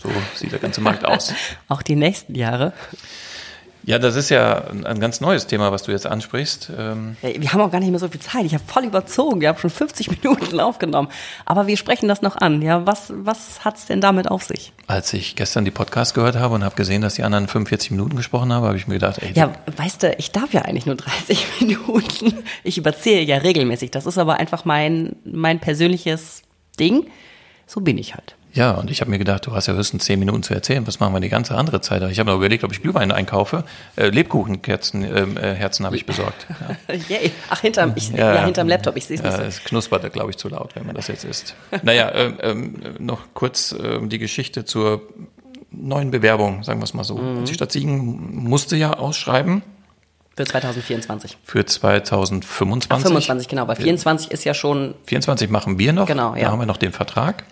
[0.01, 1.31] so sieht der ganze Markt aus.
[1.67, 2.73] Auch die nächsten Jahre.
[3.87, 6.69] Ja, das ist ja ein ganz neues Thema, was du jetzt ansprichst.
[6.77, 8.43] Ähm, Wir haben auch gar nicht mehr so viel Zeit.
[8.43, 9.39] Ich habe voll überzogen.
[9.39, 11.07] Wir haben schon 50 Minuten aufgenommen.
[11.45, 12.61] Aber wir sprechen das noch an.
[12.61, 14.73] Ja, was, was hat's denn damit auf sich?
[14.87, 18.15] als ich gestern die Podcast gehört habe und habe gesehen, dass die anderen 45 Minuten
[18.17, 20.95] gesprochen haben, habe ich mir gedacht, ey, Ja, weißt du, ich darf ja eigentlich nur
[20.95, 22.33] 30 Minuten.
[22.65, 23.91] Ich überziehe ja regelmäßig.
[23.91, 26.41] Das ist aber einfach mein, mein persönliches
[26.79, 27.07] Ding.
[27.65, 28.35] So bin ich halt.
[28.57, 30.85] Ja, und ich habe mir gedacht, du hast ja höchstens zehn Minuten zu erzählen.
[30.87, 32.01] Was machen wir die ganze andere Zeit?
[32.11, 33.63] Ich habe mir überlegt, ob ich Glühwein einkaufe.
[33.95, 36.47] Äh, Lebkuchenkerzen, ähm, äh, Herzen habe ich besorgt.
[36.87, 36.95] Ja.
[37.07, 37.31] Yay.
[37.51, 38.97] Ach, hinterm, ich, ja, hinterm Laptop.
[38.97, 39.43] Ich sehe es nicht Ja, so.
[39.43, 41.53] es knuspert, glaube ich, zu laut, wenn man das jetzt isst.
[41.83, 45.03] Naja, ähm, ähm, noch kurz ähm, die Geschichte zur
[45.69, 47.15] neuen Bewerbung, sagen wir es mal so.
[47.17, 47.45] Mhm.
[47.45, 49.61] Die Stadt Siegen musste ja ausschreiben
[50.35, 51.37] Für 2024.
[51.43, 52.89] für 2025.
[52.91, 53.65] Ach, 25, genau.
[53.65, 56.07] Bei 24 ist ja schon 24 machen wir noch.
[56.07, 56.51] Genau, Da ja.
[56.51, 57.43] haben wir noch den Vertrag.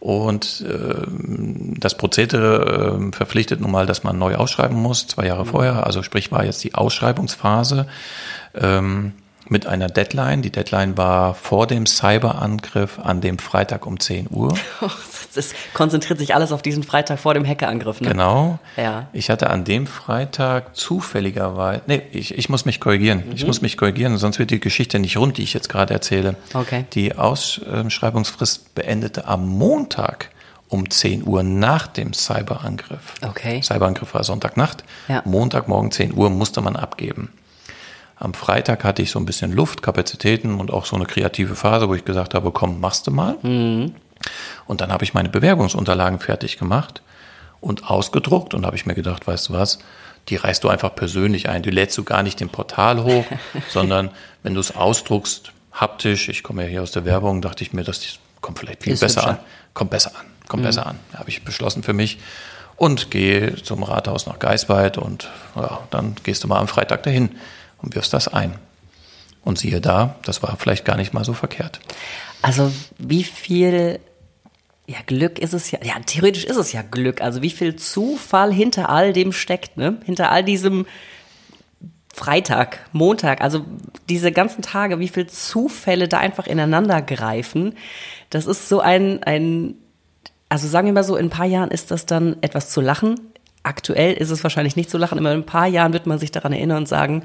[0.00, 5.44] Und ähm, das Prozedere ähm, verpflichtet nun mal, dass man neu ausschreiben muss, zwei Jahre
[5.44, 5.86] vorher.
[5.86, 7.86] Also sprich war jetzt die Ausschreibungsphase
[8.54, 9.12] ähm,
[9.50, 10.42] mit einer Deadline.
[10.42, 14.56] Die Deadline war vor dem Cyberangriff an dem Freitag um 10 Uhr.
[15.32, 18.00] Das konzentriert sich alles auf diesen Freitag vor dem Hackerangriff.
[18.00, 18.08] Ne?
[18.08, 18.58] Genau.
[18.76, 19.06] Ja.
[19.12, 23.22] Ich hatte an dem Freitag zufälligerweise, nee, ich, ich muss mich korrigieren.
[23.32, 26.34] Ich muss mich korrigieren, sonst wird die Geschichte nicht rund, die ich jetzt gerade erzähle.
[26.52, 26.84] Okay.
[26.94, 30.30] Die Ausschreibungsfrist beendete am Montag
[30.68, 33.14] um 10 Uhr nach dem Cyberangriff.
[33.22, 33.62] Okay.
[33.62, 34.82] Cyberangriff war Sonntagnacht.
[35.06, 35.22] Ja.
[35.24, 37.30] Montagmorgen 10 Uhr musste man abgeben.
[38.20, 41.88] Am Freitag hatte ich so ein bisschen Luft, Kapazitäten und auch so eine kreative Phase,
[41.88, 43.36] wo ich gesagt habe, komm, machst du mal.
[43.42, 47.00] Und dann habe ich meine Bewerbungsunterlagen fertig gemacht
[47.62, 49.78] und ausgedruckt und habe ich mir gedacht, weißt du was,
[50.28, 51.62] die reißt du einfach persönlich ein.
[51.62, 53.24] Die lädst du gar nicht im Portal hoch,
[53.70, 54.10] sondern
[54.42, 57.84] wenn du es ausdruckst, haptisch, ich komme ja hier aus der Werbung, dachte ich mir,
[57.84, 59.30] das kommt vielleicht viel Ist besser hübscher.
[59.30, 59.38] an.
[59.72, 60.98] Kommt besser an, kommt besser an.
[61.14, 62.18] Habe ich beschlossen für mich
[62.76, 67.30] und gehe zum Rathaus nach Geisweit und ja, dann gehst du mal am Freitag dahin
[67.82, 68.54] und wirfst das ein.
[69.42, 71.80] Und siehe da, das war vielleicht gar nicht mal so verkehrt.
[72.42, 74.00] Also wie viel
[74.86, 77.20] ja, Glück ist es ja, ja, theoretisch ist es ja Glück.
[77.20, 79.98] Also wie viel Zufall hinter all dem steckt, ne?
[80.04, 80.84] Hinter all diesem
[82.12, 83.64] Freitag, Montag, also
[84.08, 87.76] diese ganzen Tage, wie viel Zufälle da einfach ineinander greifen.
[88.30, 89.74] Das ist so ein, ein,
[90.48, 93.14] also sagen wir mal so, in ein paar Jahren ist das dann etwas zu lachen.
[93.62, 96.32] Aktuell ist es wahrscheinlich nicht zu lachen, aber in ein paar Jahren wird man sich
[96.32, 97.22] daran erinnern und sagen,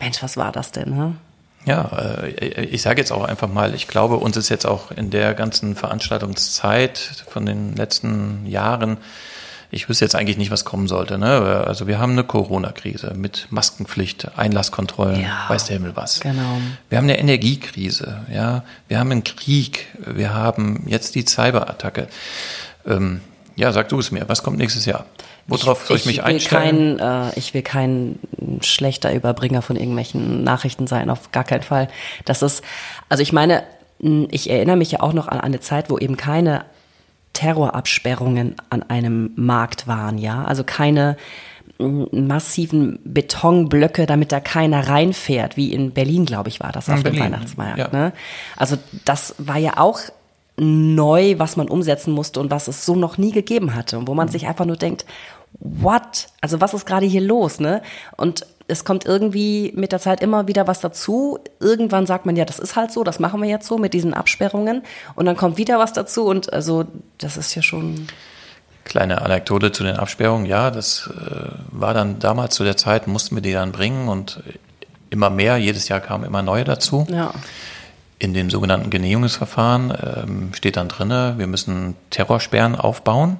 [0.00, 1.14] Mensch, was war das denn, ne?
[1.66, 5.10] Ja, äh, ich sage jetzt auch einfach mal, ich glaube, uns ist jetzt auch in
[5.10, 6.98] der ganzen Veranstaltungszeit
[7.28, 8.96] von den letzten Jahren,
[9.72, 11.16] ich wüsste jetzt eigentlich nicht, was kommen sollte.
[11.16, 11.62] Ne?
[11.64, 16.18] Also wir haben eine Corona-Krise mit Maskenpflicht, Einlasskontrollen, Ja, weiß der Himmel was.
[16.18, 16.58] genau.
[16.88, 22.08] Wir haben eine Energiekrise, ja, wir haben einen Krieg, wir haben jetzt die Cyberattacke.
[22.86, 23.20] Ähm,
[23.60, 25.04] ja, sag du es mir, was kommt nächstes Jahr?
[25.46, 26.96] Worauf soll ich mich will einstellen?
[26.98, 28.18] Kein, äh, ich will kein
[28.62, 31.88] schlechter Überbringer von irgendwelchen Nachrichten sein, auf gar keinen Fall.
[32.24, 32.62] Das ist,
[33.08, 33.62] also ich meine,
[33.98, 36.64] ich erinnere mich ja auch noch an eine Zeit, wo eben keine
[37.34, 41.16] Terrorabsperrungen an einem Markt waren, ja, also keine
[41.78, 47.00] massiven Betonblöcke, damit da keiner reinfährt, wie in Berlin, glaube ich, war das In auf
[47.00, 47.78] dem Berlin, Weihnachtsmarkt.
[47.78, 47.88] ja.
[47.90, 48.12] Ne?
[48.56, 50.00] Also das war ja auch
[50.60, 54.14] neu, was man umsetzen musste und was es so noch nie gegeben hatte und wo
[54.14, 55.06] man sich einfach nur denkt,
[55.58, 56.28] what?
[56.42, 57.82] Also was ist gerade hier los, ne?
[58.16, 61.38] Und es kommt irgendwie mit der Zeit immer wieder was dazu.
[61.60, 64.12] Irgendwann sagt man, ja, das ist halt so, das machen wir jetzt so mit diesen
[64.12, 64.82] Absperrungen
[65.14, 66.84] und dann kommt wieder was dazu und also
[67.18, 68.06] das ist ja schon
[68.84, 70.46] Kleine Anekdote zu den Absperrungen.
[70.46, 74.42] Ja, das äh, war dann damals zu der Zeit, mussten wir die dann bringen und
[75.10, 77.06] immer mehr, jedes Jahr kamen immer neue dazu.
[77.08, 77.32] ja.
[78.20, 83.38] In dem sogenannten Genehmigungsverfahren ähm, steht dann drinne, wir müssen Terrorsperren aufbauen.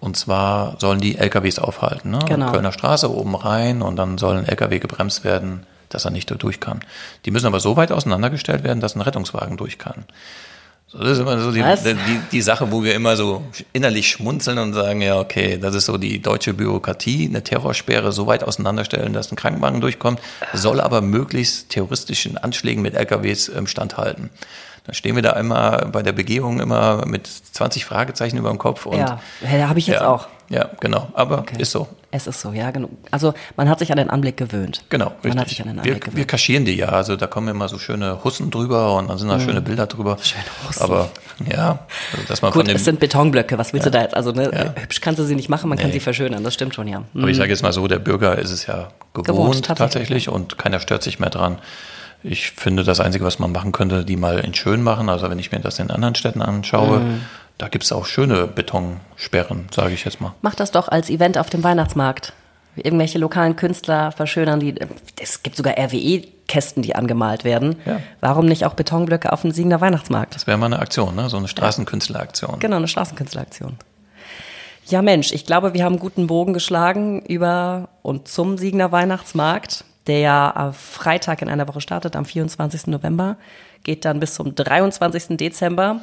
[0.00, 2.10] Und zwar sollen die LKWs aufhalten.
[2.10, 2.20] Ne?
[2.26, 2.50] Genau.
[2.50, 6.58] Kölner Straße oben rein und dann soll ein LKW gebremst werden, dass er nicht durch
[6.58, 6.80] kann.
[7.26, 10.04] Die müssen aber so weit auseinandergestellt werden, dass ein Rettungswagen durch kann.
[10.92, 14.74] Das ist immer so die, die, die Sache, wo wir immer so innerlich schmunzeln und
[14.74, 19.32] sagen, ja, okay, das ist so die deutsche Bürokratie, eine Terrorsperre so weit auseinanderstellen, dass
[19.32, 20.20] ein Krankenwagen durchkommt,
[20.52, 24.28] soll aber möglichst terroristischen Anschlägen mit LKWs ähm, standhalten.
[24.84, 28.84] Dann stehen wir da immer bei der Begehung immer mit 20 Fragezeichen über dem Kopf
[28.84, 30.26] und ja, da habe ich jetzt ja, auch.
[30.52, 31.08] Ja, genau.
[31.14, 31.56] Aber okay.
[31.58, 31.88] ist so.
[32.10, 32.90] Es ist so, ja, genau.
[33.10, 34.84] Also man hat sich an den Anblick gewöhnt.
[34.90, 35.30] Genau, richtig.
[35.30, 36.16] Man hat sich an den Anblick wir, gewöhnt.
[36.18, 36.90] Wir kaschieren die ja.
[36.90, 39.44] Also da kommen immer so schöne Hussen drüber und dann sind da mhm.
[39.44, 40.18] schöne Bilder drüber.
[40.20, 40.82] Schöne Hussen.
[40.82, 41.10] Aber
[41.50, 43.56] ja, also, dass man Gut, von dem, es sind Betonblöcke.
[43.56, 43.90] Was willst ja.
[43.90, 44.14] du da jetzt?
[44.14, 44.74] Also ne, ja.
[44.82, 45.84] hübsch kannst du sie nicht machen, man nee.
[45.84, 46.44] kann sie verschönern.
[46.44, 47.00] Das stimmt schon, ja.
[47.00, 47.22] Mhm.
[47.22, 47.40] Aber ich mhm.
[47.40, 50.26] sage jetzt mal so, der Bürger ist es ja gewohnt, gewohnt tatsächlich.
[50.26, 51.60] tatsächlich und keiner stört sich mehr dran.
[52.22, 55.08] Ich finde, das Einzige, was man machen könnte, die mal in schön machen.
[55.08, 57.20] Also wenn ich mir das in anderen Städten anschaue, mhm
[57.58, 60.34] da gibt es auch schöne Betonsperren, sage ich jetzt mal.
[60.42, 62.32] Mach das doch als Event auf dem Weihnachtsmarkt.
[62.74, 64.74] Irgendwelche lokalen Künstler verschönern die.
[65.20, 67.76] Es gibt sogar RWE-Kästen, die angemalt werden.
[67.84, 68.00] Ja.
[68.20, 70.34] Warum nicht auch Betonblöcke auf dem Siegener Weihnachtsmarkt?
[70.34, 71.28] Das wäre mal eine Aktion, ne?
[71.28, 72.60] so eine Straßenkünstleraktion.
[72.60, 73.76] Genau, eine Straßenkünstleraktion.
[74.86, 80.18] Ja, Mensch, ich glaube, wir haben guten Bogen geschlagen über und zum Siegener Weihnachtsmarkt, der
[80.18, 82.88] ja am Freitag in einer Woche startet, am 24.
[82.88, 83.36] November,
[83.84, 85.36] geht dann bis zum 23.
[85.36, 86.00] Dezember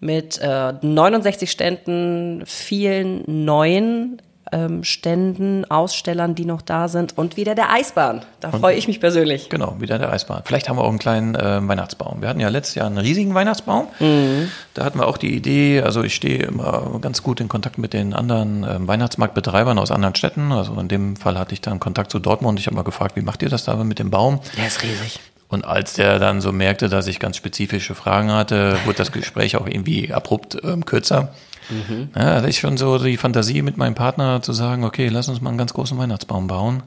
[0.00, 4.20] mit äh, 69 Ständen, vielen neuen
[4.52, 8.22] ähm, Ständen, Ausstellern, die noch da sind und wieder der Eisbahn.
[8.40, 9.48] Da freue ich mich persönlich.
[9.48, 10.42] Genau, wieder der Eisbahn.
[10.44, 12.22] Vielleicht haben wir auch einen kleinen äh, Weihnachtsbaum.
[12.22, 13.88] Wir hatten ja letztes Jahr einen riesigen Weihnachtsbaum.
[14.00, 14.50] Mhm.
[14.74, 17.92] Da hatten wir auch die Idee, also ich stehe immer ganz gut in Kontakt mit
[17.92, 20.52] den anderen äh, Weihnachtsmarktbetreibern aus anderen Städten.
[20.52, 22.58] Also in dem Fall hatte ich dann Kontakt zu Dortmund.
[22.58, 24.40] Ich habe mal gefragt, wie macht ihr das da mit dem Baum?
[24.56, 25.20] Der ist riesig.
[25.50, 29.56] Und als der dann so merkte, dass ich ganz spezifische Fragen hatte, wurde das Gespräch
[29.56, 31.34] auch irgendwie abrupt ähm, kürzer.
[31.68, 32.10] Mhm.
[32.14, 35.40] Ja, hatte ich schon so die Fantasie mit meinem Partner zu sagen, okay, lass uns
[35.40, 36.84] mal einen ganz großen Weihnachtsbaum bauen.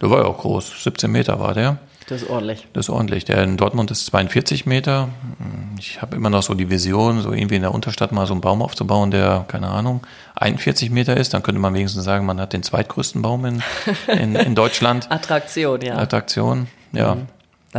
[0.00, 1.78] Der war ja auch groß, 17 Meter war der.
[2.08, 2.66] Das ist ordentlich.
[2.72, 3.24] Das ist ordentlich.
[3.24, 5.08] Der in Dortmund ist 42 Meter.
[5.78, 8.40] Ich habe immer noch so die Vision, so irgendwie in der Unterstadt mal so einen
[8.40, 10.06] Baum aufzubauen, der, keine Ahnung,
[10.36, 11.34] 41 Meter ist.
[11.34, 13.62] Dann könnte man wenigstens sagen, man hat den zweitgrößten Baum in,
[14.06, 15.06] in, in Deutschland.
[15.10, 15.96] Attraktion, ja.
[15.96, 17.16] Attraktion, ja.
[17.16, 17.26] Mhm.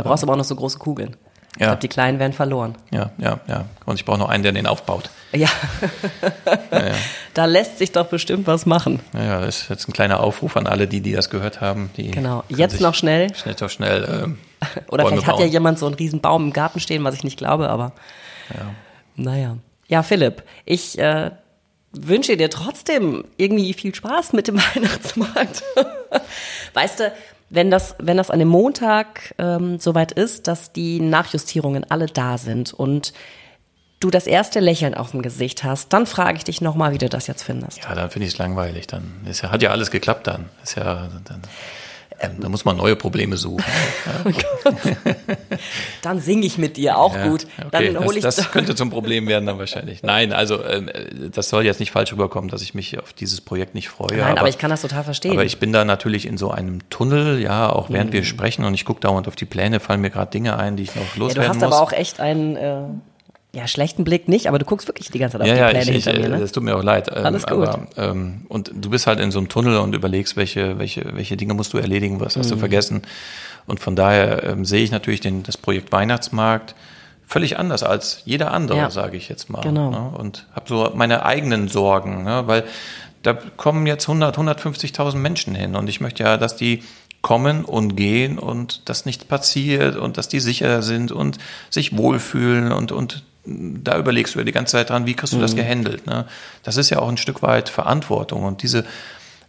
[0.02, 1.16] Da brauchst du aber auch noch so große Kugeln.
[1.54, 1.68] Ich ja.
[1.68, 2.76] glaube, die kleinen werden verloren.
[2.92, 3.64] Ja, ja, ja.
[3.84, 5.10] Und ich brauche noch einen, der den aufbaut.
[5.32, 5.48] Ja.
[6.70, 6.94] ja, ja.
[7.34, 9.00] Da lässt sich doch bestimmt was machen.
[9.12, 11.90] Ja, das ist jetzt ein kleiner Aufruf an alle, die, die das gehört haben.
[11.96, 12.44] Die genau.
[12.48, 13.34] Jetzt noch schnell.
[13.34, 14.22] Schnell doch schnell.
[14.24, 14.38] Ähm,
[14.88, 17.38] Oder vielleicht hat ja jemand so einen riesen Baum im Garten stehen, was ich nicht
[17.38, 17.90] glaube, aber.
[18.54, 18.70] Ja.
[19.16, 19.56] Naja.
[19.88, 21.32] Ja, Philipp, ich äh,
[21.90, 25.64] wünsche dir trotzdem irgendwie viel Spaß mit dem Weihnachtsmarkt.
[26.74, 27.12] weißt du,
[27.50, 32.38] wenn das, wenn das an dem Montag ähm, soweit ist, dass die Nachjustierungen alle da
[32.38, 33.12] sind und
[34.00, 37.08] du das erste Lächeln auf dem Gesicht hast, dann frage ich dich nochmal, wie du
[37.08, 37.78] das jetzt findest.
[37.78, 38.86] Ja, dann finde ich es langweilig.
[38.86, 40.46] Dann ist ja, hat ja alles geklappt dann.
[40.62, 41.42] Ist ja, dann,
[42.20, 43.64] ähm, da muss man neue Probleme suchen.
[44.24, 44.72] Ja.
[46.02, 47.46] dann singe ich mit dir auch ja, gut.
[47.64, 47.92] Okay.
[47.92, 50.02] Dann hol ich das, das könnte zum Problem werden dann wahrscheinlich.
[50.02, 50.90] Nein, also ähm,
[51.32, 54.16] das soll jetzt nicht falsch rüberkommen, dass ich mich auf dieses Projekt nicht freue.
[54.16, 55.32] Nein, aber, aber ich kann das total verstehen.
[55.32, 58.14] Aber ich bin da natürlich in so einem Tunnel, ja, auch während mhm.
[58.14, 60.82] wir sprechen und ich gucke dauernd auf die Pläne, fallen mir gerade Dinge ein, die
[60.84, 61.34] ich noch loswerden muss.
[61.34, 61.72] Ja, du hast muss.
[61.72, 62.82] aber auch echt einen äh,
[63.58, 65.90] ja, schlechten Blick nicht, aber du guckst wirklich die ganze Zeit auf ja, die Pläne
[65.92, 66.34] ja, ich, hinter ich, mir.
[66.36, 66.40] Ne?
[66.40, 67.10] Das tut mir auch leid.
[67.14, 67.68] Ähm, Alles gut.
[67.68, 71.36] Aber, ähm, und du bist halt in so einem Tunnel und überlegst, welche, welche, welche
[71.36, 72.54] Dinge musst du erledigen, was hast mhm.
[72.54, 73.02] du vergessen.
[73.66, 76.74] Und von daher ähm, sehe ich natürlich den, das Projekt Weihnachtsmarkt
[77.26, 78.90] völlig anders als jeder andere, ja.
[78.90, 79.60] sage ich jetzt mal.
[79.60, 79.90] Genau.
[79.90, 80.10] Ne?
[80.16, 82.44] Und habe so meine eigenen Sorgen, ne?
[82.46, 82.64] weil
[83.22, 86.82] da kommen jetzt 100, 150.000 Menschen hin und ich möchte ja, dass die
[87.20, 91.38] kommen und gehen und dass nichts passiert und dass die sicher sind und
[91.68, 93.24] sich wohlfühlen und, und
[93.82, 95.56] da überlegst du ja die ganze Zeit dran, wie kriegst du das mhm.
[95.56, 96.06] gehandelt.
[96.06, 96.26] Ne?
[96.62, 98.84] Das ist ja auch ein Stück weit Verantwortung und diese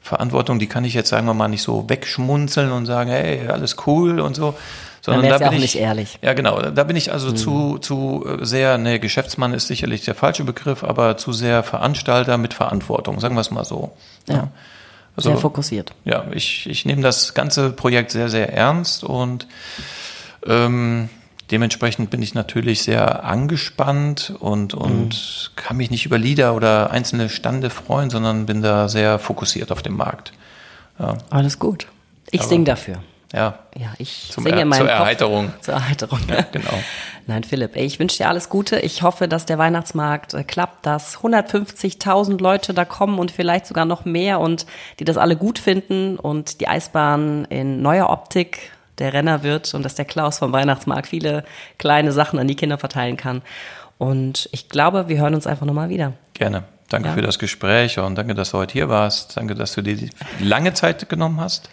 [0.02, 3.76] Verantwortung, die kann ich jetzt, sagen wir mal, nicht so wegschmunzeln und sagen, hey, alles
[3.86, 4.56] cool und so.
[5.02, 6.20] Sondern da bin ja auch ich, nicht ehrlich.
[6.22, 6.62] Ja, genau.
[6.62, 7.36] Da bin ich also mhm.
[7.36, 12.54] zu, zu sehr, ne, Geschäftsmann ist sicherlich der falsche Begriff, aber zu sehr Veranstalter mit
[12.54, 13.92] Verantwortung, sagen wir es mal so.
[14.28, 14.36] Ja.
[14.36, 14.48] ja.
[15.16, 15.94] Also, sehr fokussiert.
[16.06, 19.48] Ja, ich, ich nehme das ganze Projekt sehr, sehr ernst und
[20.46, 21.10] ähm,
[21.52, 25.56] Dementsprechend bin ich natürlich sehr angespannt und, und mhm.
[25.56, 29.82] kann mich nicht über Lieder oder einzelne Stande freuen, sondern bin da sehr fokussiert auf
[29.82, 30.32] dem Markt.
[31.00, 31.18] Ja.
[31.30, 31.88] Alles gut.
[32.32, 33.00] Ich singe dafür.
[33.34, 33.60] Ja.
[33.78, 35.46] Ja, ich Zum singe er, in meinem Zur Erheiterung.
[35.48, 35.62] Kopf.
[35.62, 36.20] Zur Erheiterung.
[36.28, 36.74] Ja, genau.
[37.28, 38.80] Nein, Philipp, ey, ich wünsche dir alles Gute.
[38.80, 43.86] Ich hoffe, dass der Weihnachtsmarkt äh, klappt, dass 150.000 Leute da kommen und vielleicht sogar
[43.86, 44.66] noch mehr und
[45.00, 49.84] die das alle gut finden und die Eisbahn in neuer Optik der Renner wird und
[49.84, 51.44] dass der Klaus vom Weihnachtsmarkt viele
[51.78, 53.42] kleine Sachen an die Kinder verteilen kann.
[53.98, 56.14] Und ich glaube, wir hören uns einfach nochmal wieder.
[56.34, 56.64] Gerne.
[56.90, 57.14] Danke ja.
[57.14, 59.38] für das Gespräch und danke, dass du heute hier warst.
[59.38, 61.70] Danke, dass du dir die lange Zeit genommen hast.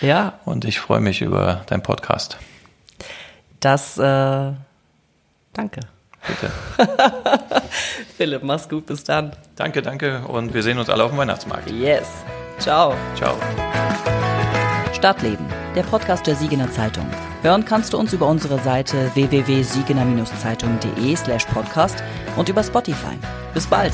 [0.00, 0.38] Ja.
[0.44, 2.38] Und ich freue mich über deinen Podcast.
[3.60, 4.52] Das, äh,
[5.52, 5.80] danke.
[6.26, 6.50] Bitte.
[8.16, 9.32] Philipp, mach's gut, bis dann.
[9.56, 11.70] Danke, danke und wir sehen uns alle auf dem Weihnachtsmarkt.
[11.70, 12.08] Yes.
[12.58, 12.94] Ciao.
[13.14, 13.36] Ciao.
[15.04, 15.44] Stadtleben,
[15.76, 17.06] der Podcast der Siegener Zeitung.
[17.42, 22.02] Hören kannst du uns über unsere Seite www.siegener-zeitung.de slash podcast
[22.36, 23.18] und über Spotify.
[23.52, 23.92] Bis bald!